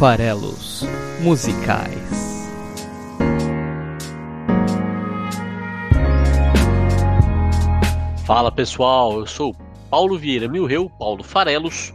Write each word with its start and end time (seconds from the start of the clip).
Farelos 0.00 0.82
Musicais. 1.20 2.48
Fala 8.24 8.50
pessoal, 8.50 9.18
eu 9.18 9.26
sou 9.26 9.54
Paulo 9.90 10.18
Vieira 10.18 10.48
Milreu, 10.48 10.88
Paulo 10.98 11.22
Farelos. 11.22 11.92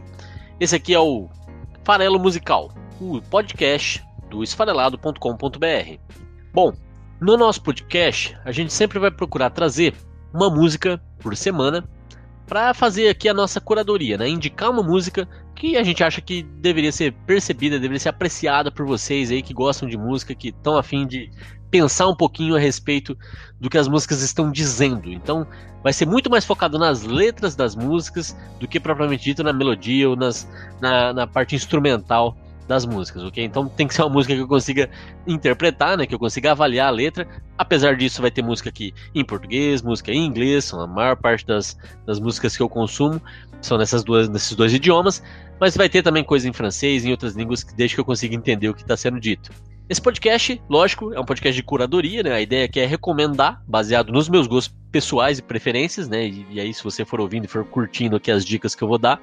Esse 0.60 0.76
aqui 0.76 0.94
é 0.94 1.00
o 1.00 1.28
Farelo 1.82 2.20
Musical, 2.20 2.70
o 3.00 3.20
podcast 3.22 4.06
do 4.30 4.44
esfarelado.com.br. 4.44 5.98
Bom, 6.54 6.74
no 7.20 7.36
nosso 7.36 7.60
podcast 7.60 8.38
a 8.44 8.52
gente 8.52 8.72
sempre 8.72 9.00
vai 9.00 9.10
procurar 9.10 9.50
trazer 9.50 9.96
uma 10.32 10.48
música 10.48 11.02
por 11.18 11.36
semana 11.36 11.84
para 12.46 12.72
fazer 12.72 13.08
aqui 13.08 13.28
a 13.28 13.34
nossa 13.34 13.60
curadoria, 13.60 14.16
né? 14.16 14.28
Indicar 14.28 14.70
uma 14.70 14.84
música 14.84 15.28
que 15.56 15.76
a 15.76 15.82
gente 15.82 16.04
acha 16.04 16.20
que 16.20 16.42
deveria 16.42 16.92
ser 16.92 17.12
percebida, 17.26 17.80
deveria 17.80 17.98
ser 17.98 18.10
apreciada 18.10 18.70
por 18.70 18.86
vocês 18.86 19.30
aí 19.30 19.42
que 19.42 19.54
gostam 19.54 19.88
de 19.88 19.96
música, 19.96 20.34
que 20.34 20.48
estão 20.48 20.76
afim 20.76 21.06
de 21.06 21.30
pensar 21.70 22.06
um 22.06 22.14
pouquinho 22.14 22.54
a 22.54 22.58
respeito 22.58 23.16
do 23.58 23.68
que 23.68 23.78
as 23.78 23.88
músicas 23.88 24.22
estão 24.22 24.52
dizendo. 24.52 25.10
Então, 25.10 25.46
vai 25.82 25.92
ser 25.92 26.06
muito 26.06 26.30
mais 26.30 26.44
focado 26.44 26.78
nas 26.78 27.02
letras 27.02 27.56
das 27.56 27.74
músicas 27.74 28.36
do 28.60 28.68
que 28.68 28.78
propriamente 28.78 29.24
dito 29.24 29.42
na 29.42 29.52
melodia 29.52 30.08
ou 30.08 30.14
nas, 30.14 30.48
na, 30.80 31.12
na 31.12 31.26
parte 31.26 31.56
instrumental 31.56 32.36
das 32.66 32.84
músicas, 32.84 33.22
ok? 33.22 33.44
Então 33.44 33.68
tem 33.68 33.86
que 33.86 33.94
ser 33.94 34.02
uma 34.02 34.10
música 34.10 34.34
que 34.34 34.40
eu 34.40 34.48
consiga 34.48 34.90
interpretar, 35.26 35.96
né? 35.96 36.06
Que 36.06 36.14
eu 36.14 36.18
consiga 36.18 36.52
avaliar 36.52 36.88
a 36.88 36.90
letra. 36.90 37.26
Apesar 37.56 37.96
disso, 37.96 38.20
vai 38.20 38.30
ter 38.30 38.42
música 38.42 38.68
aqui 38.68 38.92
em 39.14 39.24
português, 39.24 39.82
música 39.82 40.12
em 40.12 40.24
inglês, 40.24 40.64
são 40.64 40.80
a 40.80 40.86
maior 40.86 41.16
parte 41.16 41.46
das, 41.46 41.78
das 42.06 42.18
músicas 42.18 42.56
que 42.56 42.62
eu 42.62 42.68
consumo 42.68 43.20
são 43.60 43.78
nessas 43.78 44.04
duas, 44.04 44.28
nesses 44.28 44.54
dois 44.54 44.72
idiomas, 44.72 45.22
mas 45.60 45.76
vai 45.76 45.88
ter 45.88 46.02
também 46.02 46.24
coisa 46.24 46.48
em 46.48 46.52
francês 46.52 47.04
em 47.04 47.10
outras 47.10 47.34
línguas 47.34 47.62
que 47.62 47.74
deixa 47.74 47.94
que 47.94 48.00
eu 48.00 48.04
consiga 48.04 48.34
entender 48.34 48.68
o 48.68 48.74
que 48.74 48.82
está 48.82 48.96
sendo 48.96 49.18
dito. 49.18 49.50
Esse 49.88 50.02
podcast, 50.02 50.60
lógico, 50.68 51.12
é 51.14 51.20
um 51.20 51.24
podcast 51.24 51.54
de 51.54 51.62
curadoria, 51.62 52.22
né? 52.22 52.32
A 52.32 52.40
ideia 52.40 52.64
aqui 52.64 52.80
é 52.80 52.86
recomendar, 52.86 53.62
baseado 53.68 54.12
nos 54.12 54.28
meus 54.28 54.48
gostos 54.48 54.76
pessoais 54.90 55.38
e 55.38 55.42
preferências, 55.42 56.08
né? 56.08 56.26
E, 56.26 56.46
e 56.50 56.60
aí, 56.60 56.74
se 56.74 56.82
você 56.82 57.04
for 57.04 57.20
ouvindo 57.20 57.44
e 57.44 57.48
for 57.48 57.64
curtindo 57.64 58.16
aqui 58.16 58.30
as 58.30 58.44
dicas 58.44 58.74
que 58.74 58.82
eu 58.82 58.88
vou 58.88 58.98
dar, 58.98 59.20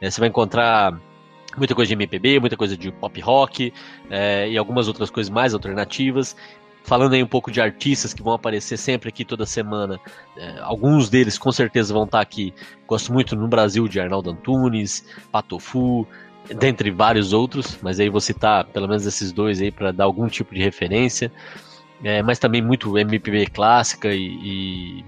é, 0.00 0.10
você 0.10 0.18
vai 0.18 0.30
encontrar 0.30 0.98
muita 1.56 1.74
coisa 1.74 1.88
de 1.88 1.94
MPB, 1.94 2.40
muita 2.40 2.56
coisa 2.56 2.76
de 2.76 2.90
pop 2.92 3.20
rock 3.20 3.72
é, 4.10 4.48
e 4.48 4.56
algumas 4.56 4.88
outras 4.88 5.10
coisas 5.10 5.30
mais 5.30 5.54
alternativas. 5.54 6.36
Falando 6.82 7.12
aí 7.12 7.22
um 7.22 7.26
pouco 7.26 7.50
de 7.50 7.60
artistas 7.60 8.14
que 8.14 8.22
vão 8.22 8.32
aparecer 8.32 8.76
sempre 8.76 9.10
aqui 9.10 9.24
toda 9.24 9.44
semana, 9.44 10.00
é, 10.36 10.60
alguns 10.60 11.10
deles 11.10 11.38
com 11.38 11.52
certeza 11.52 11.92
vão 11.92 12.04
estar 12.04 12.20
aqui. 12.20 12.54
Gosto 12.86 13.12
muito 13.12 13.36
no 13.36 13.46
Brasil 13.46 13.86
de 13.86 14.00
Arnaldo 14.00 14.30
Antunes, 14.30 15.04
Patofu, 15.30 16.06
dentre 16.48 16.90
vários 16.90 17.32
outros, 17.32 17.78
mas 17.82 18.00
aí 18.00 18.08
vou 18.08 18.20
citar 18.20 18.64
pelo 18.64 18.88
menos 18.88 19.04
esses 19.06 19.30
dois 19.30 19.60
aí 19.60 19.70
para 19.70 19.92
dar 19.92 20.04
algum 20.04 20.26
tipo 20.26 20.54
de 20.54 20.62
referência. 20.62 21.30
É, 22.02 22.22
mas 22.22 22.38
também 22.38 22.62
muito 22.62 22.96
MPB 22.96 23.48
clássica 23.48 24.08
e, 24.08 24.24
e 24.42 25.04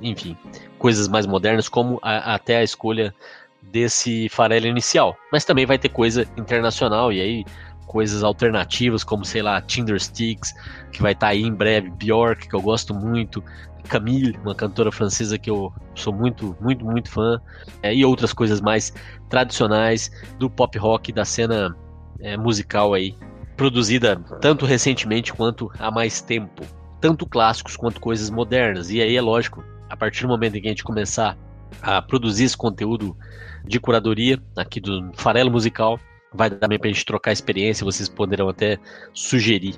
enfim, 0.00 0.36
coisas 0.76 1.06
mais 1.06 1.24
modernas, 1.24 1.68
como 1.68 2.00
a, 2.02 2.34
até 2.34 2.56
a 2.56 2.62
escolha 2.64 3.14
desse 3.62 4.28
farelo 4.28 4.66
inicial. 4.66 5.16
Mas 5.30 5.44
também 5.44 5.66
vai 5.66 5.78
ter 5.78 5.88
coisa 5.88 6.26
internacional 6.36 7.12
e 7.12 7.20
aí 7.20 7.44
coisas 7.86 8.24
alternativas, 8.24 9.04
como 9.04 9.24
sei 9.24 9.42
lá, 9.42 9.60
Tinder 9.60 10.00
Sticks, 10.00 10.54
que 10.90 11.02
vai 11.02 11.12
estar 11.12 11.26
tá 11.26 11.32
aí 11.32 11.42
em 11.42 11.52
breve, 11.52 11.90
Bjork, 11.90 12.48
que 12.48 12.54
eu 12.54 12.62
gosto 12.62 12.94
muito, 12.94 13.44
Camille, 13.88 14.38
uma 14.42 14.54
cantora 14.54 14.90
francesa 14.90 15.38
que 15.38 15.50
eu 15.50 15.72
sou 15.94 16.12
muito, 16.12 16.56
muito, 16.60 16.84
muito 16.84 17.10
fã, 17.10 17.38
é, 17.82 17.94
e 17.94 18.04
outras 18.04 18.32
coisas 18.32 18.60
mais 18.60 18.94
tradicionais 19.28 20.10
do 20.38 20.48
pop 20.48 20.78
rock, 20.78 21.12
da 21.12 21.24
cena 21.24 21.76
é, 22.20 22.36
musical 22.36 22.94
aí, 22.94 23.14
produzida 23.56 24.16
tanto 24.40 24.64
recentemente 24.64 25.32
quanto 25.32 25.70
há 25.78 25.90
mais 25.90 26.22
tempo, 26.22 26.64
tanto 27.00 27.26
clássicos 27.26 27.76
quanto 27.76 28.00
coisas 28.00 28.30
modernas. 28.30 28.90
E 28.90 29.02
aí 29.02 29.16
é 29.16 29.20
lógico, 29.20 29.62
a 29.90 29.96
partir 29.96 30.22
do 30.22 30.28
momento 30.28 30.56
em 30.56 30.62
que 30.62 30.68
a 30.68 30.70
gente 30.70 30.84
começar 30.84 31.36
a 31.82 32.00
produzir 32.00 32.44
esse 32.44 32.56
conteúdo 32.56 33.16
de 33.64 33.80
curadoria 33.80 34.38
aqui 34.56 34.80
do 34.80 35.10
Farelo 35.14 35.50
Musical. 35.50 35.98
Vai 36.34 36.48
dar 36.50 36.56
também 36.56 36.78
para 36.78 36.88
a 36.88 36.92
gente 36.92 37.04
trocar 37.04 37.32
experiência, 37.32 37.84
vocês 37.84 38.08
poderão 38.08 38.48
até 38.48 38.78
sugerir 39.12 39.74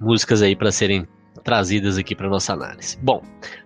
músicas 0.00 0.42
aí 0.42 0.56
para 0.56 0.72
serem 0.72 1.06
trazidas 1.44 1.96
aqui 1.96 2.14
para 2.14 2.28
nossa 2.28 2.52
análise. 2.52 2.98
Bom, 3.00 3.22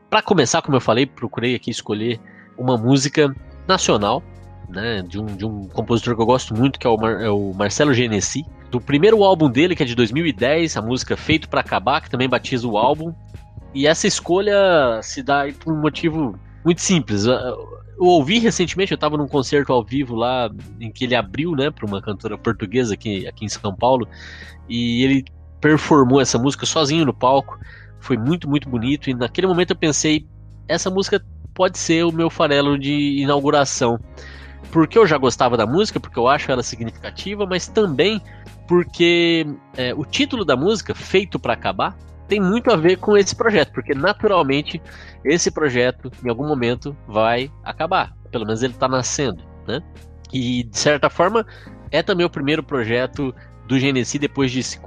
para 0.09 0.22
começar, 0.22 0.60
como 0.60 0.77
eu 0.77 0.81
falei, 0.81 1.06
procurei 1.06 1.55
aqui 1.55 1.71
escolher 1.71 2.21
uma 2.59 2.77
música 2.77 3.34
nacional, 3.66 4.22
né, 4.69 5.03
de 5.03 5.19
um, 5.19 5.27
de 5.27 5.47
um 5.47 5.66
compositor 5.69 6.15
que 6.15 6.22
eu 6.22 6.27
gosto 6.27 6.55
muito, 6.55 6.78
que 6.78 6.87
é 6.87 6.91
o, 6.91 6.97
Mar, 6.97 7.22
é 7.22 7.31
o 7.31 7.53
Marcelo 7.55 7.94
Genesi, 7.94 8.44
do 8.71 8.81
primeiro 8.81 9.25
álbum 9.25 9.50
dele, 9.50 9.75
que 9.75 9.83
é 9.83 9.87
de 9.87 9.94
2010, 9.94 10.77
a 10.77 10.83
música 10.83 11.16
Feito 11.16 11.49
para 11.49 11.60
Acabar, 11.60 12.00
que 12.00 12.10
também 12.10 12.28
batiza 12.28 12.69
o 12.69 12.77
álbum. 12.77 13.12
E 13.75 13.87
essa 13.87 14.06
escolha 14.06 15.00
se 15.03 15.22
dá 15.22 15.44
por 15.59 15.72
um 15.72 15.81
motivo 15.81 16.39
muito 16.65 16.81
simples 16.81 17.26
eu 18.00 18.06
ouvi 18.06 18.38
recentemente, 18.38 18.93
eu 18.93 18.94
estava 18.94 19.19
num 19.19 19.28
concerto 19.28 19.75
ao 19.75 19.84
vivo 19.84 20.15
lá, 20.15 20.50
em 20.81 20.91
que 20.91 21.04
ele 21.04 21.15
abriu, 21.15 21.53
né, 21.53 21.71
para 21.71 21.84
uma 21.84 22.00
cantora 22.00 22.38
portuguesa 22.38 22.94
aqui, 22.94 23.28
aqui 23.28 23.44
em 23.44 23.48
São 23.48 23.76
Paulo, 23.76 24.09
e 24.66 25.04
ele 25.04 25.25
performou 25.60 26.19
essa 26.19 26.38
música 26.38 26.65
sozinho 26.65 27.04
no 27.04 27.12
palco. 27.12 27.59
Foi 27.98 28.16
muito, 28.16 28.48
muito 28.48 28.71
bonito, 28.71 29.10
e 29.10 29.15
naquele 29.15 29.47
momento 29.47 29.72
eu 29.72 29.76
pensei, 29.76 30.26
essa 30.66 30.88
música 30.88 31.22
pode 31.53 31.78
ser 31.78 32.03
o 32.06 32.10
meu 32.10 32.31
farelo 32.31 32.78
de 32.78 33.21
inauguração. 33.21 34.00
Porque 34.72 34.97
eu 34.97 35.06
já 35.06 35.19
gostava 35.19 35.54
da 35.54 35.66
música, 35.66 36.00
porque 36.00 36.19
eu 36.19 36.27
acho 36.27 36.50
ela 36.50 36.62
significativa, 36.62 37.44
mas 37.44 37.69
também 37.69 38.22
porque 38.66 39.47
é, 39.77 39.92
o 39.92 40.06
título 40.06 40.42
da 40.42 40.56
música, 40.56 40.94
Feito 40.94 41.38
para 41.38 41.53
Acabar, 41.53 41.94
tem 42.30 42.41
muito 42.41 42.70
a 42.70 42.76
ver 42.76 42.96
com 42.96 43.16
esse 43.16 43.34
projeto, 43.34 43.72
porque 43.72 43.92
naturalmente 43.92 44.80
esse 45.24 45.50
projeto 45.50 46.12
em 46.24 46.28
algum 46.28 46.46
momento 46.46 46.96
vai 47.08 47.50
acabar. 47.64 48.16
Pelo 48.30 48.46
menos 48.46 48.62
ele 48.62 48.72
está 48.72 48.86
nascendo, 48.86 49.42
né? 49.66 49.82
E 50.32 50.62
de 50.62 50.78
certa 50.78 51.10
forma 51.10 51.44
é 51.91 52.04
também 52.04 52.24
o 52.24 52.30
primeiro 52.30 52.62
projeto 52.62 53.34
do 53.66 53.76
Genesi 53.80 54.16
depois 54.16 54.52
de 54.52 54.62
se 54.62 54.78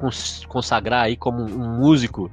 consagrar 0.48 1.04
aí 1.04 1.18
como 1.18 1.44
um 1.44 1.78
músico 1.80 2.32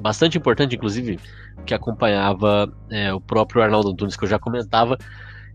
bastante 0.00 0.36
importante, 0.36 0.74
inclusive 0.74 1.20
que 1.64 1.72
acompanhava 1.72 2.68
é, 2.90 3.14
o 3.14 3.20
próprio 3.20 3.62
Arnaldo 3.62 3.90
Antunes 3.90 4.16
que 4.16 4.24
eu 4.24 4.28
já 4.28 4.40
comentava, 4.40 4.98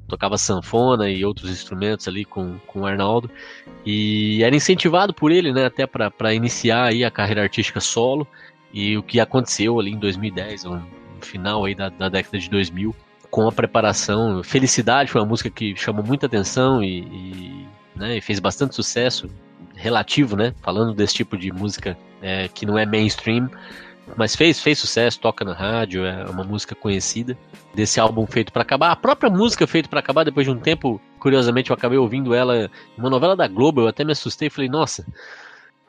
tocava 0.08 0.38
sanfona 0.38 1.10
e 1.10 1.26
outros 1.26 1.50
instrumentos 1.52 2.08
ali 2.08 2.24
com, 2.24 2.58
com 2.68 2.82
o 2.82 2.86
Arnaldo 2.86 3.30
e 3.86 4.42
era 4.42 4.56
incentivado 4.56 5.14
por 5.14 5.30
ele, 5.30 5.52
né, 5.52 5.66
até 5.66 5.86
para 5.86 6.34
iniciar 6.34 6.86
aí 6.86 7.04
a 7.04 7.12
carreira 7.12 7.44
artística 7.44 7.82
solo 7.82 8.26
e 8.74 8.98
o 8.98 9.04
que 9.04 9.20
aconteceu 9.20 9.80
ali 9.80 9.92
em 9.92 10.00
2010, 10.00 10.64
no 10.64 10.84
final 11.22 11.64
aí 11.64 11.76
da, 11.76 11.90
da 11.90 12.10
década 12.10 12.40
de 12.40 12.50
2000, 12.50 12.96
com 13.30 13.48
a 13.48 13.52
preparação. 13.52 14.44
Felicidade 14.44 15.12
foi 15.12 15.22
uma 15.22 15.28
música 15.28 15.50
que 15.50 15.76
chamou 15.76 16.04
muita 16.04 16.26
atenção 16.26 16.84
e, 16.84 17.00
e, 17.00 17.68
né, 17.96 18.18
e 18.18 18.22
fez 18.22 18.40
bastante 18.40 18.76
sucesso, 18.76 19.30
relativo, 19.76 20.36
né? 20.36 20.54
Falando 20.62 20.94
desse 20.94 21.14
tipo 21.16 21.38
de 21.38 21.52
música 21.52 21.98
é, 22.22 22.48
que 22.48 22.66
não 22.66 22.78
é 22.78 22.86
mainstream, 22.86 23.50
mas 24.18 24.36
fez, 24.36 24.60
fez 24.60 24.78
sucesso, 24.80 25.20
toca 25.20 25.46
na 25.46 25.54
rádio, 25.54 26.06
é 26.06 26.26
uma 26.26 26.44
música 26.44 26.76
conhecida. 26.76 27.38
Desse 27.74 28.00
álbum 28.00 28.28
feito 28.28 28.52
para 28.52 28.62
acabar, 28.62 28.92
a 28.92 28.96
própria 28.96 29.32
música 29.32 29.66
feito 29.66 29.90
para 29.90 30.00
acabar, 30.00 30.24
depois 30.24 30.46
de 30.46 30.52
um 30.52 30.60
tempo, 30.60 31.02
curiosamente 31.20 31.72
eu 31.72 31.74
acabei 31.74 31.98
ouvindo 31.98 32.36
ela 32.36 32.70
em 32.98 33.00
uma 33.00 33.10
novela 33.10 33.36
da 33.36 33.48
Globo, 33.48 33.82
eu 33.82 33.88
até 33.88 34.04
me 34.04 34.12
assustei 34.12 34.48
e 34.48 34.52
falei, 34.52 34.70
nossa, 34.70 35.06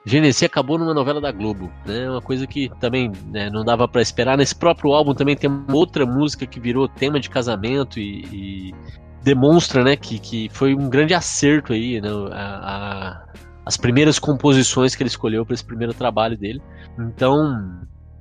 Genesi 0.07 0.45
acabou 0.45 0.79
numa 0.79 0.93
novela 0.93 1.19
da 1.19 1.33
Globo, 1.33 1.73
né? 1.87 2.11
Uma 2.11 2.21
coisa 2.21 2.47
que 2.47 2.71
também 2.79 3.11
né, 3.31 3.49
não 3.49 3.65
dava 3.65 3.89
para 3.89 4.03
esperar. 4.03 4.37
Nesse 4.37 4.55
próprio 4.55 4.93
álbum 4.93 5.15
também 5.15 5.35
tem 5.35 5.51
outra 5.73 6.05
música 6.05 6.47
que 6.47 6.61
virou 6.61 6.87
tema 6.87 7.19
de 7.19 7.31
casamento 7.31 7.99
e, 7.99 8.25
e 8.31 8.75
demonstra, 9.23 9.83
né, 9.83 9.97
que, 9.97 10.19
que 10.19 10.51
foi 10.53 10.75
um 10.75 10.91
grande 10.91 11.15
acerto 11.15 11.73
aí, 11.73 12.03
né? 12.03 12.11
A, 12.33 12.37
a, 12.37 13.25
as 13.65 13.79
primeiras 13.79 14.19
composições 14.19 14.95
que 14.95 15.03
ele 15.03 15.09
escolheu 15.09 15.47
para 15.47 15.55
esse 15.55 15.65
primeiro 15.65 15.95
trabalho 15.95 16.37
dele. 16.37 16.61
Então, 16.99 17.81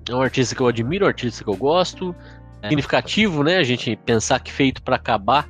é 0.09 0.15
um 0.15 0.21
artista 0.21 0.55
que 0.55 0.61
eu 0.61 0.67
admiro, 0.67 1.03
um 1.03 1.09
artista 1.09 1.43
que 1.43 1.49
eu 1.49 1.57
gosto. 1.57 2.15
É 2.61 2.69
significativo, 2.69 3.43
né? 3.43 3.57
A 3.57 3.63
gente 3.63 3.93
pensar 3.97 4.39
que 4.39 4.53
feito 4.53 4.81
para 4.81 4.95
acabar 4.95 5.49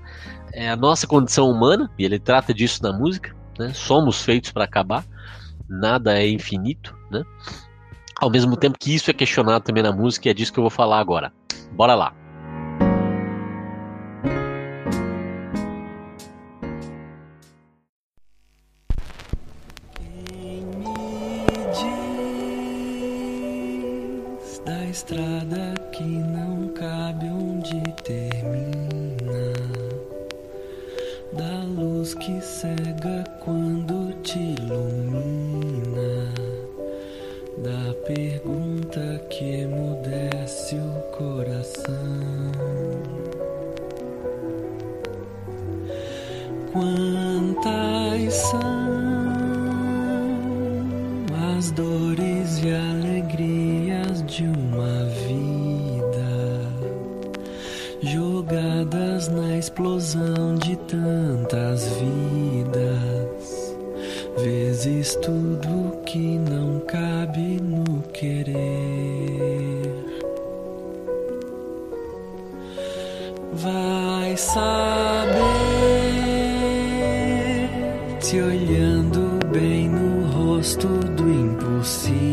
é 0.51 0.67
a 0.67 0.75
nossa 0.75 1.05
condição 1.05 1.47
humana 1.47 1.91
e 1.97 2.03
ele 2.03 2.17
trata 2.17 2.51
disso 2.55 2.81
na 2.81 2.91
música, 2.91 3.35
né? 3.59 3.71
Somos 3.75 4.23
feitos 4.23 4.51
para 4.51 4.63
acabar 4.63 5.05
nada 5.73 6.17
é 6.17 6.29
infinito, 6.29 6.95
né? 7.11 7.23
Ao 8.21 8.29
mesmo 8.29 8.55
tempo 8.55 8.77
que 8.79 8.93
isso 8.93 9.09
é 9.09 9.13
questionado 9.13 9.63
também 9.63 9.83
na 9.83 9.91
música, 9.91 10.27
e 10.27 10.31
é 10.31 10.33
disso 10.33 10.53
que 10.53 10.59
eu 10.59 10.63
vou 10.63 10.69
falar 10.69 10.99
agora. 10.99 11.33
Bora 11.71 11.95
lá. 11.95 12.22
Cega 32.83 33.23
quando 33.39 34.13
te 34.23 34.39
ilumina. 34.39 36.33
da 37.57 37.93
pergunta 38.05 39.21
que 39.29 39.61
emudece 39.61 40.75
o 40.75 41.17
coração. 41.17 42.51
Quantas 46.73 48.33
são 48.33 48.59
as 51.57 51.71
dores 51.71 52.61
e 52.63 52.69
alegrias 52.73 54.25
de 54.25 54.43
uma 54.43 55.05
vida 55.27 55.53
jogadas 58.01 59.29
na 59.29 59.57
explosão 59.57 60.55
de 60.55 60.75
tantas 60.75 61.42
tudo 65.15 66.01
que 66.05 66.37
não 66.37 66.79
cabe 66.81 67.59
no 67.61 68.01
querer. 68.13 68.53
Vai 73.53 74.35
saber 74.37 75.33
te 78.19 78.39
olhando 78.39 79.39
bem 79.51 79.89
no 79.89 80.27
rosto 80.31 80.87
do 80.87 81.29
impossível. 81.29 82.32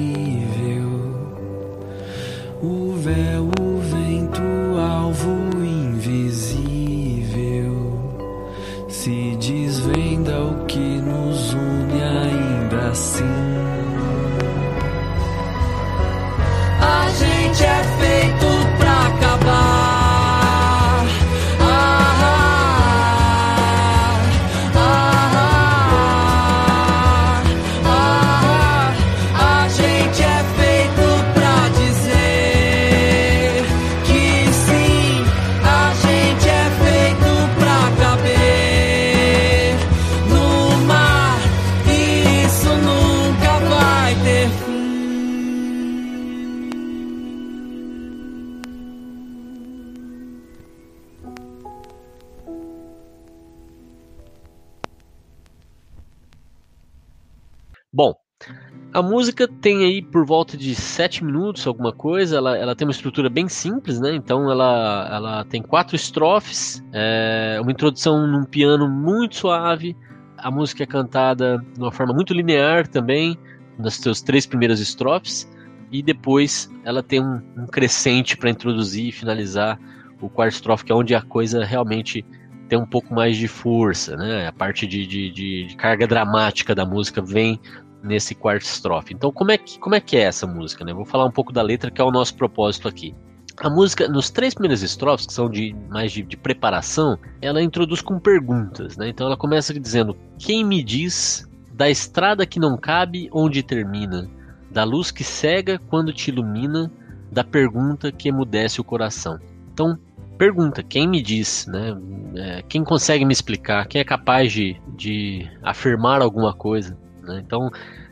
A 58.92 59.02
música 59.02 59.46
tem 59.46 59.84
aí 59.84 60.02
por 60.02 60.26
volta 60.26 60.56
de 60.56 60.75
7 60.75 61.25
minutos, 61.25 61.66
alguma 61.66 61.92
coisa. 61.92 62.37
Ela, 62.37 62.56
ela 62.56 62.75
tem 62.75 62.87
uma 62.87 62.92
estrutura 62.92 63.28
bem 63.28 63.48
simples, 63.48 64.00
né? 64.00 64.14
Então 64.14 64.50
ela, 64.50 65.08
ela 65.12 65.44
tem 65.44 65.62
quatro 65.62 65.94
estrofes, 65.94 66.84
é, 66.92 67.58
uma 67.62 67.70
introdução 67.70 68.26
num 68.26 68.44
piano 68.44 68.88
muito 68.88 69.37
suave. 69.37 69.96
A 70.37 70.50
música 70.50 70.82
é 70.82 70.87
cantada 70.87 71.64
de 71.72 71.81
uma 71.81 71.92
forma 71.92 72.12
muito 72.12 72.34
linear 72.34 72.88
também, 72.88 73.38
nas 73.78 73.94
suas 73.94 74.20
três 74.20 74.44
primeiras 74.44 74.81
estrofes. 74.81 75.48
E 75.92 76.02
depois 76.02 76.69
ela 76.84 77.02
tem 77.02 77.20
um, 77.20 77.40
um 77.56 77.66
crescente 77.66 78.37
para 78.37 78.50
introduzir 78.50 79.08
e 79.08 79.12
finalizar 79.12 79.78
o 80.20 80.28
quarto 80.28 80.54
estrofe, 80.54 80.84
que 80.84 80.92
é 80.92 80.94
onde 80.94 81.14
a 81.14 81.22
coisa 81.22 81.64
realmente 81.64 82.25
tem 82.69 82.78
um 82.78 82.87
pouco 82.87 83.12
mais 83.12 83.37
de 83.37 83.48
força, 83.48 84.16
né? 84.16 84.48
A 84.48 84.52
parte 84.52 84.87
de, 84.87 85.06
de, 85.06 85.31
de, 85.31 85.66
de 85.66 85.76
carga 85.76 86.06
dramática 86.06 86.75
da 86.75 86.87
música 86.87 87.20
vem 87.20 87.60
nesse 88.02 88.35
quarto 88.35 88.62
estrofe. 88.62 89.14
Então, 89.14 89.32
como 89.32 89.50
é 89.50 89.58
que, 89.58 89.79
como 89.79 89.94
é, 89.94 90.00
que 90.00 90.17
é 90.17 90.23
essa 90.23 90.47
música? 90.47 90.85
Né? 90.85 90.93
Vou 90.93 91.05
falar 91.05 91.25
um 91.25 91.31
pouco 91.31 91.52
da 91.52 91.62
letra, 91.62 91.91
que 91.91 92.00
é 92.00 92.05
o 92.05 92.11
nosso 92.11 92.35
propósito 92.35 92.88
aqui. 92.88 93.14
A 93.58 93.69
música, 93.69 94.08
nos 94.08 94.31
três 94.31 94.55
primeiros 94.55 94.82
estrofes, 94.82 95.26
que 95.26 95.35
são 95.35 95.50
de 95.50 95.75
mais 95.91 96.12
de, 96.12 96.23
de 96.23 96.37
preparação, 96.37 97.19
ela 97.43 97.62
introduz 97.62 98.00
com 98.00 98.19
perguntas. 98.19 98.97
Né? 98.97 99.08
Então, 99.08 99.26
ela 99.26 99.37
começa 99.37 99.79
dizendo: 99.79 100.17
Quem 100.38 100.64
me 100.64 100.82
diz 100.82 101.47
da 101.73 101.91
estrada 101.91 102.47
que 102.47 102.58
não 102.58 102.76
cabe 102.76 103.29
onde 103.32 103.62
termina, 103.62 104.31
da 104.70 104.85
luz 104.85 105.11
que 105.11 105.25
cega 105.25 105.79
quando 105.88 106.12
te 106.12 106.31
ilumina, 106.31 106.91
da 107.31 107.44
pergunta 107.44 108.11
que 108.11 108.29
emudece 108.29 108.81
o 108.81 108.85
coração. 108.85 109.38
Então, 109.73 109.99
pergunta, 110.37 110.82
quem 110.82 111.08
me 111.08 111.23
diz, 111.23 111.67
né? 111.67 111.97
É, 112.35 112.62
quem 112.69 112.85
consegue 112.85 113.25
me 113.25 113.32
explicar, 113.32 113.87
quem 113.87 114.00
é 114.00 114.05
capaz 114.05 114.52
de, 114.52 114.81
de 114.97 115.49
afirmar 115.62 116.23
alguma 116.23 116.52
coisa. 116.52 116.97
Né? 117.22 117.43
Então, 117.44 117.70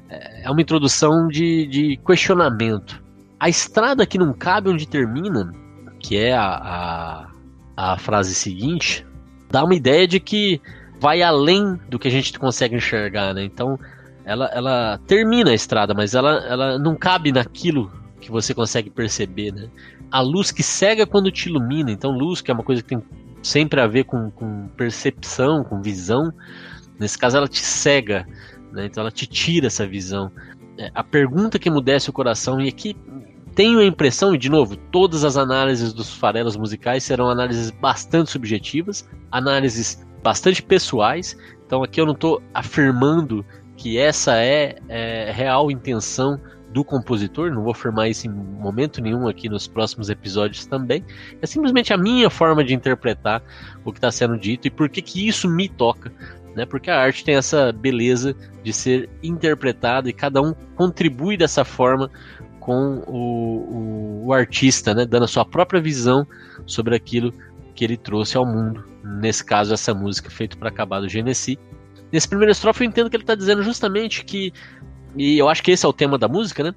é 0.08 0.50
uma 0.50 0.60
introdução 0.60 1.28
de, 1.28 1.66
de, 1.66 1.96
questionamento. 2.06 3.02
A 3.38 3.48
estrada 3.48 4.06
que 4.06 4.18
não 4.18 4.32
cabe 4.32 4.70
onde 4.70 4.88
termina, 4.88 5.52
que 6.00 6.16
é 6.16 6.34
a, 6.34 7.28
a, 7.76 7.92
a 7.92 7.98
frase 7.98 8.34
seguinte, 8.34 9.06
dá 9.50 9.64
uma 9.64 9.74
ideia 9.74 10.06
de 10.06 10.18
que 10.18 10.60
vai 11.00 11.22
além 11.22 11.78
do 11.88 11.98
que 11.98 12.08
a 12.08 12.10
gente 12.10 12.36
consegue 12.38 12.76
enxergar. 12.76 13.34
Né? 13.34 13.44
Então, 13.44 13.78
ela, 14.24 14.46
ela 14.46 15.00
termina 15.06 15.50
a 15.50 15.54
estrada, 15.54 15.94
mas 15.94 16.14
ela, 16.14 16.44
ela 16.46 16.78
não 16.78 16.96
cabe 16.96 17.32
naquilo 17.32 17.90
que 18.20 18.30
você 18.30 18.52
consegue 18.52 18.90
perceber. 18.90 19.52
Né? 19.52 19.68
A 20.10 20.20
luz 20.20 20.50
que 20.50 20.62
cega 20.62 21.06
quando 21.06 21.30
te 21.30 21.48
ilumina. 21.48 21.90
Então, 21.90 22.10
luz, 22.10 22.40
que 22.40 22.50
é 22.50 22.54
uma 22.54 22.64
coisa 22.64 22.82
que 22.82 22.88
tem 22.88 23.02
sempre 23.42 23.80
a 23.80 23.86
ver 23.86 24.04
com, 24.04 24.30
com 24.30 24.68
percepção, 24.76 25.62
com 25.64 25.80
visão. 25.80 26.32
Nesse 26.98 27.16
caso, 27.16 27.36
ela 27.36 27.48
te 27.48 27.60
cega. 27.60 28.26
Né? 28.72 28.86
Então, 28.86 29.02
ela 29.02 29.10
te 29.10 29.26
tira 29.26 29.66
essa 29.66 29.86
visão. 29.86 30.30
É, 30.76 30.90
a 30.94 31.02
pergunta 31.02 31.58
que 31.58 31.68
emudece 31.68 32.10
o 32.10 32.12
coração, 32.12 32.60
e 32.60 32.68
aqui 32.68 32.96
tenho 33.54 33.80
a 33.80 33.84
impressão, 33.84 34.34
e 34.34 34.38
de 34.38 34.48
novo, 34.48 34.76
todas 34.76 35.24
as 35.24 35.36
análises 35.36 35.92
dos 35.92 36.14
farelos 36.14 36.56
musicais 36.56 37.02
serão 37.02 37.28
análises 37.28 37.70
bastante 37.70 38.30
subjetivas, 38.30 39.08
análises 39.30 40.06
bastante 40.22 40.62
pessoais. 40.62 41.36
Então, 41.66 41.82
aqui 41.82 42.00
eu 42.00 42.06
não 42.06 42.14
estou 42.14 42.42
afirmando 42.54 43.44
que 43.76 43.98
essa 43.98 44.36
é, 44.36 44.76
é 44.88 45.32
real 45.32 45.70
intenção 45.70 46.40
do 46.70 46.84
compositor, 46.84 47.50
não 47.50 47.62
vou 47.62 47.72
afirmar 47.72 48.08
isso 48.08 48.26
em 48.26 48.30
momento 48.30 49.00
nenhum 49.00 49.26
aqui 49.26 49.48
nos 49.48 49.66
próximos 49.66 50.10
episódios 50.10 50.66
também. 50.66 51.02
É 51.40 51.46
simplesmente 51.46 51.92
a 51.92 51.96
minha 51.96 52.28
forma 52.28 52.62
de 52.62 52.74
interpretar 52.74 53.42
o 53.84 53.90
que 53.90 53.98
está 53.98 54.10
sendo 54.10 54.38
dito 54.38 54.66
e 54.66 54.70
por 54.70 54.88
que, 54.88 55.00
que 55.00 55.26
isso 55.26 55.48
me 55.48 55.68
toca. 55.68 56.12
Né? 56.58 56.66
Porque 56.66 56.90
a 56.90 57.00
arte 57.00 57.24
tem 57.24 57.36
essa 57.36 57.72
beleza 57.72 58.34
de 58.62 58.72
ser 58.72 59.08
interpretada 59.22 60.10
e 60.10 60.12
cada 60.12 60.42
um 60.42 60.52
contribui 60.74 61.36
dessa 61.36 61.64
forma 61.64 62.10
com 62.58 63.02
o, 63.06 64.24
o, 64.24 64.26
o 64.26 64.32
artista, 64.32 64.92
né? 64.92 65.06
dando 65.06 65.24
a 65.24 65.28
sua 65.28 65.44
própria 65.44 65.80
visão 65.80 66.26
sobre 66.66 66.96
aquilo 66.96 67.32
que 67.74 67.84
ele 67.84 67.96
trouxe 67.96 68.36
ao 68.36 68.44
mundo. 68.44 68.84
Nesse 69.04 69.44
caso, 69.44 69.72
essa 69.72 69.94
música 69.94 70.28
feita 70.28 70.56
para 70.56 70.68
acabar 70.68 71.00
do 71.00 71.08
Genesi. 71.08 71.56
Nesse 72.10 72.28
primeiro 72.28 72.50
estrofe, 72.50 72.82
eu 72.82 72.88
entendo 72.88 73.08
que 73.08 73.14
ele 73.14 73.22
está 73.22 73.36
dizendo 73.36 73.62
justamente 73.62 74.24
que 74.24 74.52
e 75.16 75.38
eu 75.38 75.48
acho 75.48 75.62
que 75.62 75.70
esse 75.70 75.86
é 75.86 75.88
o 75.88 75.92
tema 75.92 76.18
da 76.18 76.28
música, 76.28 76.62
né? 76.62 76.74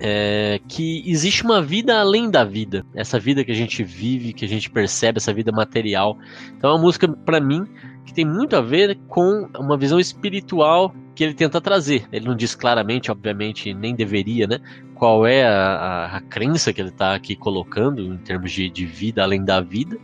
É, 0.00 0.60
que 0.68 1.02
existe 1.10 1.42
uma 1.42 1.60
vida 1.60 1.98
além 1.98 2.30
da 2.30 2.44
vida, 2.44 2.86
essa 2.94 3.18
vida 3.18 3.44
que 3.44 3.50
a 3.50 3.54
gente 3.54 3.82
vive, 3.82 4.32
que 4.32 4.44
a 4.44 4.48
gente 4.48 4.70
percebe, 4.70 5.18
essa 5.18 5.32
vida 5.32 5.50
material. 5.50 6.16
Então 6.56 6.70
uma 6.70 6.80
música, 6.80 7.08
para 7.08 7.40
mim, 7.40 7.66
que 8.08 8.14
tem 8.14 8.24
muito 8.24 8.56
a 8.56 8.62
ver 8.62 8.98
com 9.06 9.46
uma 9.58 9.76
visão 9.76 10.00
espiritual 10.00 10.94
que 11.14 11.22
ele 11.22 11.34
tenta 11.34 11.60
trazer. 11.60 12.08
Ele 12.10 12.26
não 12.26 12.34
diz 12.34 12.54
claramente, 12.54 13.10
obviamente, 13.10 13.74
nem 13.74 13.94
deveria, 13.94 14.46
né? 14.46 14.60
Qual 14.94 15.26
é 15.26 15.46
a, 15.46 16.16
a, 16.16 16.20
crença 16.22 16.72
que 16.72 16.80
ele 16.80 16.88
está 16.88 17.14
aqui 17.14 17.36
colocando 17.36 18.00
em 18.00 18.16
termos 18.16 18.50
de, 18.50 18.70
de 18.70 18.86
vida 18.86 19.22
além 19.22 19.44
da 19.44 19.60
vida, 19.60 19.98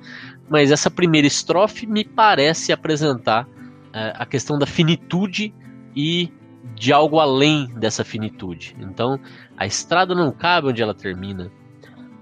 mas 0.50 0.70
essa 0.70 0.90
primeira 0.90 1.26
estrofe 1.26 1.86
me 1.86 2.04
parece 2.04 2.72
apresentar 2.72 3.48
é, 3.90 4.12
a 4.14 4.26
questão 4.26 4.58
da 4.58 4.66
finitude 4.66 5.54
e 5.96 6.30
de 6.74 6.92
algo 6.92 7.18
além 7.18 7.68
dessa 7.74 8.04
finitude. 8.04 8.76
Então, 8.78 9.18
a 9.56 9.64
estrada 9.64 10.14
não 10.14 10.30
cabe 10.30 10.68
onde 10.68 10.82
ela 10.82 10.94
termina. 10.94 11.50